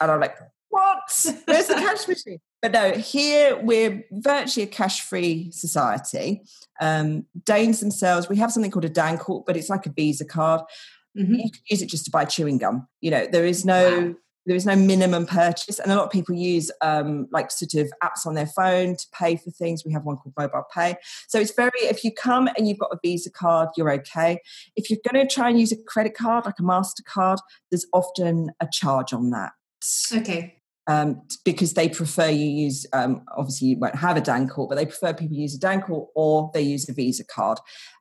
[0.00, 0.36] And I'm like,
[0.68, 0.98] what?
[1.46, 2.38] Where's the cash machine?
[2.64, 6.40] But no, here we're virtually a cash-free society.
[6.80, 10.62] Um, Danes themselves, we have something called a Dankort, but it's like a Visa card.
[11.14, 11.34] Mm-hmm.
[11.34, 12.88] You can use it just to buy chewing gum.
[13.02, 14.14] You know, there is no wow
[14.46, 17.90] there is no minimum purchase and a lot of people use um, like sort of
[18.02, 20.96] apps on their phone to pay for things we have one called MobilePay
[21.28, 24.38] so it's very if you come and you've got a visa card you're okay
[24.76, 27.38] if you're going to try and use a credit card like a mastercard
[27.70, 29.52] there's often a charge on that
[30.14, 34.74] okay um, because they prefer you use um, obviously you won't have a Dankort, but
[34.74, 37.58] they prefer people use a Dankort or they use a Visa card.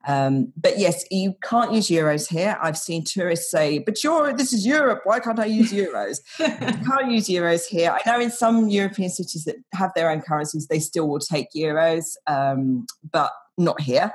[0.08, 2.58] Um, but yes, you can't use euros here.
[2.62, 5.02] I've seen tourists say, "But you're this is Europe.
[5.06, 7.92] Why can't I use euros?" you can't use euros here.
[7.92, 11.48] I know in some European cities that have their own currencies, they still will take
[11.56, 14.12] euros, um, but not here.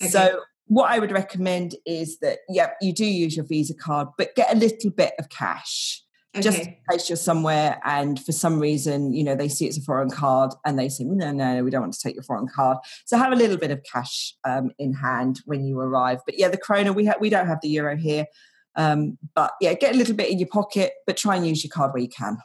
[0.00, 0.10] Okay.
[0.10, 4.34] So what I would recommend is that, yeah, you do use your Visa card, but
[4.34, 6.02] get a little bit of cash.
[6.34, 6.42] Okay.
[6.42, 9.82] Just in case you're somewhere and for some reason, you know, they see it's a
[9.82, 12.78] foreign card and they say, no, no, we don't want to take your foreign card.
[13.04, 16.20] So have a little bit of cash um, in hand when you arrive.
[16.26, 18.26] But yeah, the krona, we, ha- we don't have the euro here.
[18.74, 21.70] Um, but yeah, get a little bit in your pocket, but try and use your
[21.70, 22.38] card where you can.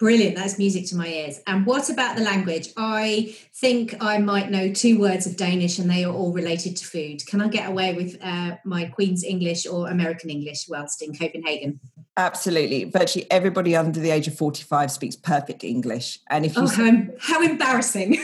[0.00, 0.34] Brilliant.
[0.36, 1.40] That's music to my ears.
[1.46, 2.70] And what about the language?
[2.76, 6.86] I think I might know two words of Danish and they are all related to
[6.86, 7.24] food.
[7.26, 11.78] Can I get away with uh, my Queen's English or American English whilst in Copenhagen?
[12.16, 12.84] Absolutely.
[12.84, 16.18] Virtually everybody under the age of 45 speaks perfect English.
[16.28, 18.14] And if you oh, say, how, how embarrassing.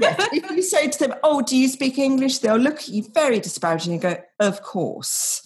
[0.00, 2.38] yes, if you say to them, Oh, do you speak English?
[2.38, 5.42] They'll look at you very disparaging and go, Of course.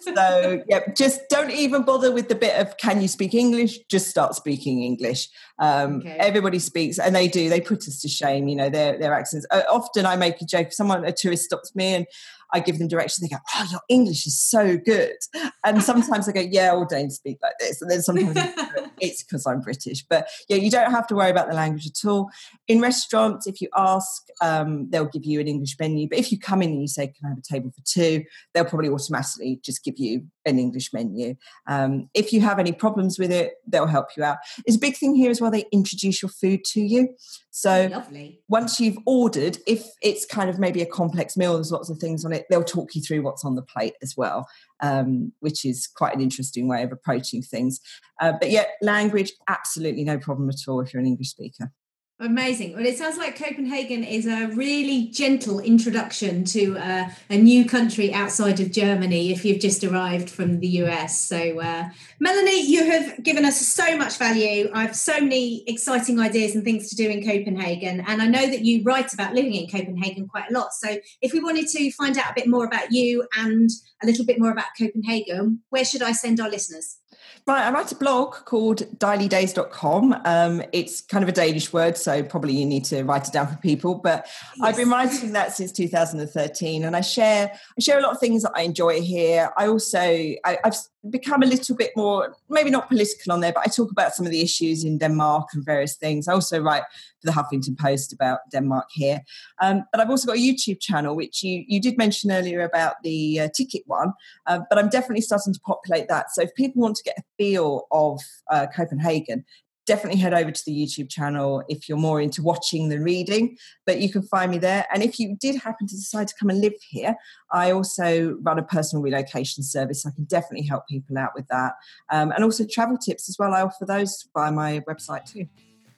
[0.00, 3.80] so, yeah, just don't even bother with the bit of can you speak English?
[3.90, 5.28] Just start speaking English.
[5.58, 6.16] Um, okay.
[6.18, 7.50] Everybody speaks, and they do.
[7.50, 9.46] They put us to shame, you know, their, their accents.
[9.50, 10.72] Uh, often I make a joke.
[10.72, 12.06] Someone, a tourist stops me and
[12.52, 13.28] I give them directions.
[13.28, 15.16] They go, "Oh, your English is so good,"
[15.64, 18.36] and sometimes I go, "Yeah, all Danes speak like this," and then sometimes
[19.00, 20.04] it's because I'm British.
[20.08, 22.30] But yeah, you don't have to worry about the language at all.
[22.66, 26.08] In restaurants, if you ask, um, they'll give you an English menu.
[26.08, 28.24] But if you come in and you say, "Can I have a table for two?
[28.54, 31.34] they'll probably automatically just give you an English menu.
[31.66, 34.38] Um, if you have any problems with it, they'll help you out.
[34.66, 35.50] It's a big thing here as well.
[35.50, 37.14] They introduce your food to you.
[37.58, 38.40] So Lovely.
[38.46, 42.24] once you've ordered, if it's kind of maybe a complex meal, there's lots of things
[42.24, 44.46] on it, they'll talk you through what's on the plate as well,
[44.78, 47.80] um, which is quite an interesting way of approaching things.
[48.20, 51.72] Uh, but yeah, language, absolutely no problem at all if you're an English speaker.
[52.20, 52.72] Amazing.
[52.74, 58.12] Well, it sounds like Copenhagen is a really gentle introduction to uh, a new country
[58.12, 61.20] outside of Germany if you've just arrived from the US.
[61.20, 64.68] So, uh, Melanie, you have given us so much value.
[64.74, 68.00] I have so many exciting ideas and things to do in Copenhagen.
[68.00, 70.72] And I know that you write about living in Copenhagen quite a lot.
[70.72, 73.70] So, if we wanted to find out a bit more about you and
[74.02, 76.98] a little bit more about Copenhagen, where should I send our listeners?
[77.46, 80.20] Right, I write a blog called dejligdays.com.
[80.26, 83.46] Um, it's kind of a Danish word, so probably you need to write it down
[83.46, 83.94] for people.
[83.94, 84.60] But yes.
[84.62, 88.42] I've been writing that since 2013, and I share I share a lot of things
[88.42, 89.50] that I enjoy here.
[89.56, 90.76] I also I, I've
[91.10, 94.26] become a little bit more maybe not political on there but i talk about some
[94.26, 96.82] of the issues in denmark and various things i also write
[97.20, 99.20] for the huffington post about denmark here
[99.60, 102.94] um, but i've also got a youtube channel which you, you did mention earlier about
[103.02, 104.12] the uh, ticket one
[104.46, 107.22] uh, but i'm definitely starting to populate that so if people want to get a
[107.36, 109.44] feel of uh, copenhagen
[109.88, 113.56] definitely head over to the YouTube channel if you're more into watching than reading.
[113.86, 114.86] But you can find me there.
[114.92, 117.16] And if you did happen to decide to come and live here,
[117.50, 120.06] I also run a personal relocation service.
[120.06, 121.72] I can definitely help people out with that.
[122.12, 123.54] Um, and also travel tips as well.
[123.54, 125.48] I offer those via my website too.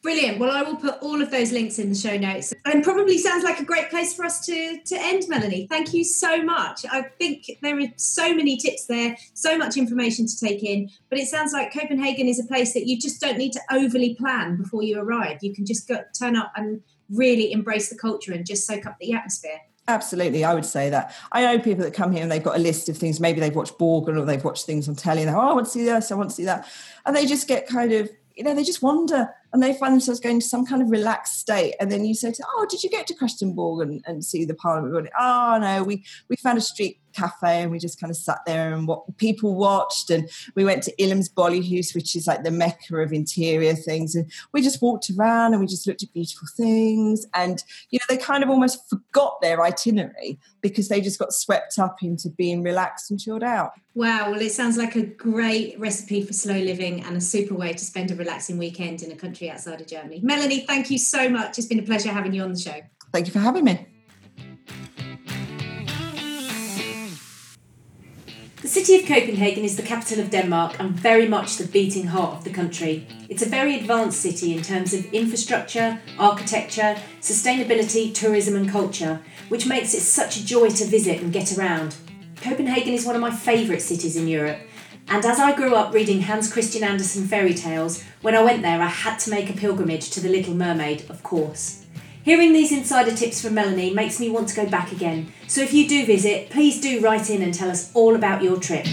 [0.03, 0.39] Brilliant.
[0.39, 3.45] Well, I will put all of those links in the show notes and probably sounds
[3.45, 5.67] like a great place for us to, to end, Melanie.
[5.67, 6.87] Thank you so much.
[6.91, 11.19] I think there are so many tips there, so much information to take in, but
[11.19, 14.57] it sounds like Copenhagen is a place that you just don't need to overly plan
[14.57, 15.39] before you arrive.
[15.43, 16.81] You can just go, turn up and
[17.11, 19.61] really embrace the culture and just soak up the atmosphere.
[19.87, 21.15] Absolutely, I would say that.
[21.31, 23.21] I know people that come here and they've got a list of things.
[23.21, 25.67] Maybe they've watched Borgen or they've watched things on telly and they're, oh, I want
[25.67, 26.67] to see this, I want to see that.
[27.05, 30.21] And they just get kind of, you know, they just wander and they find themselves
[30.21, 31.75] going to some kind of relaxed state.
[31.81, 34.55] And then you say to, oh, did you get to Christiansborg and, and see the
[34.55, 35.13] Parliament building?
[35.19, 38.73] Oh, no, we, we found a street cafe and we just kind of sat there
[38.75, 40.11] and what people watched.
[40.11, 44.15] And we went to Illums Bolighus which is like the mecca of interior things.
[44.15, 47.27] And we just walked around and we just looked at beautiful things.
[47.35, 51.79] And you know they kind of almost forgot their itinerary because they just got swept
[51.79, 53.73] up into being relaxed and chilled out.
[53.95, 57.73] Wow well it sounds like a great recipe for slow living and a super way
[57.73, 60.21] to spend a relaxing weekend in a country outside of Germany.
[60.23, 61.59] Melanie thank you so much.
[61.59, 62.81] It's been a pleasure having you on the show.
[63.13, 63.90] Thank you for having me
[68.71, 72.45] city of Copenhagen is the capital of Denmark and very much the beating heart of
[72.45, 73.05] the country.
[73.29, 79.67] It's a very advanced city in terms of infrastructure, architecture, sustainability, tourism, and culture, which
[79.67, 81.97] makes it such a joy to visit and get around.
[82.37, 84.61] Copenhagen is one of my favourite cities in Europe,
[85.09, 88.81] and as I grew up reading Hans Christian Andersen fairy tales, when I went there
[88.81, 91.80] I had to make a pilgrimage to the Little Mermaid, of course.
[92.23, 95.33] Hearing these insider tips from Melanie makes me want to go back again.
[95.49, 98.61] So if you do visit, please do write in and tell us all about your
[98.61, 98.87] trip.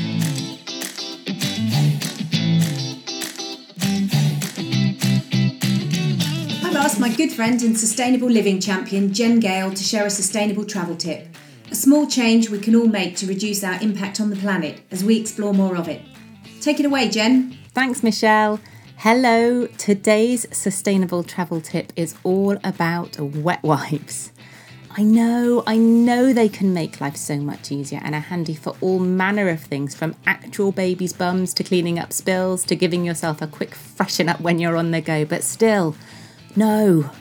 [6.64, 10.64] I've asked my good friend and sustainable living champion, Jen Gale, to share a sustainable
[10.64, 11.28] travel tip.
[11.70, 15.04] A small change we can all make to reduce our impact on the planet as
[15.04, 16.02] we explore more of it.
[16.62, 17.58] Take it away, Jen.
[17.74, 18.62] Thanks, Michelle.
[19.02, 24.32] Hello, today's sustainable travel tip is all about wet wipes.
[24.90, 28.76] I know, I know they can make life so much easier and are handy for
[28.82, 33.40] all manner of things from actual babies' bums to cleaning up spills to giving yourself
[33.40, 35.96] a quick freshen up when you're on the go, but still,
[36.56, 37.12] no.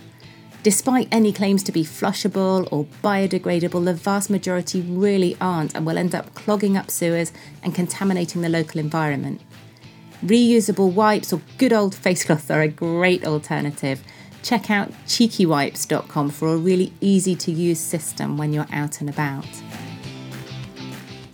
[0.62, 5.98] Despite any claims to be flushable or biodegradable, the vast majority really aren't and will
[5.98, 9.42] end up clogging up sewers and contaminating the local environment.
[10.24, 14.02] Reusable wipes or good old face cloths are a great alternative.
[14.42, 19.46] Check out cheekywipes.com for a really easy to use system when you're out and about.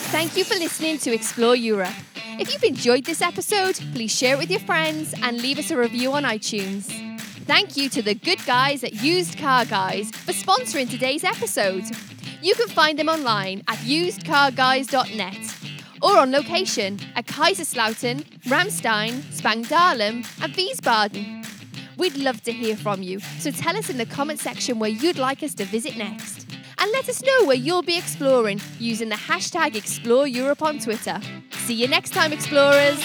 [0.08, 1.92] Thank you for listening to Explore Europe.
[2.38, 5.76] If you've enjoyed this episode, please share it with your friends and leave us a
[5.76, 6.86] review on iTunes.
[7.44, 11.84] Thank you to the good guys at Used Car Guys for sponsoring today's episode.
[12.40, 15.54] You can find them online at usedcarguys.net
[16.00, 21.41] or on location at Kaiserslautern, Ramstein, Spangdahlem, and Wiesbaden.
[22.02, 25.18] We'd love to hear from you, so tell us in the comment section where you'd
[25.18, 26.50] like us to visit next.
[26.78, 31.20] And let us know where you'll be exploring using the hashtag Explore Europe on Twitter.
[31.58, 32.98] See you next time, explorers!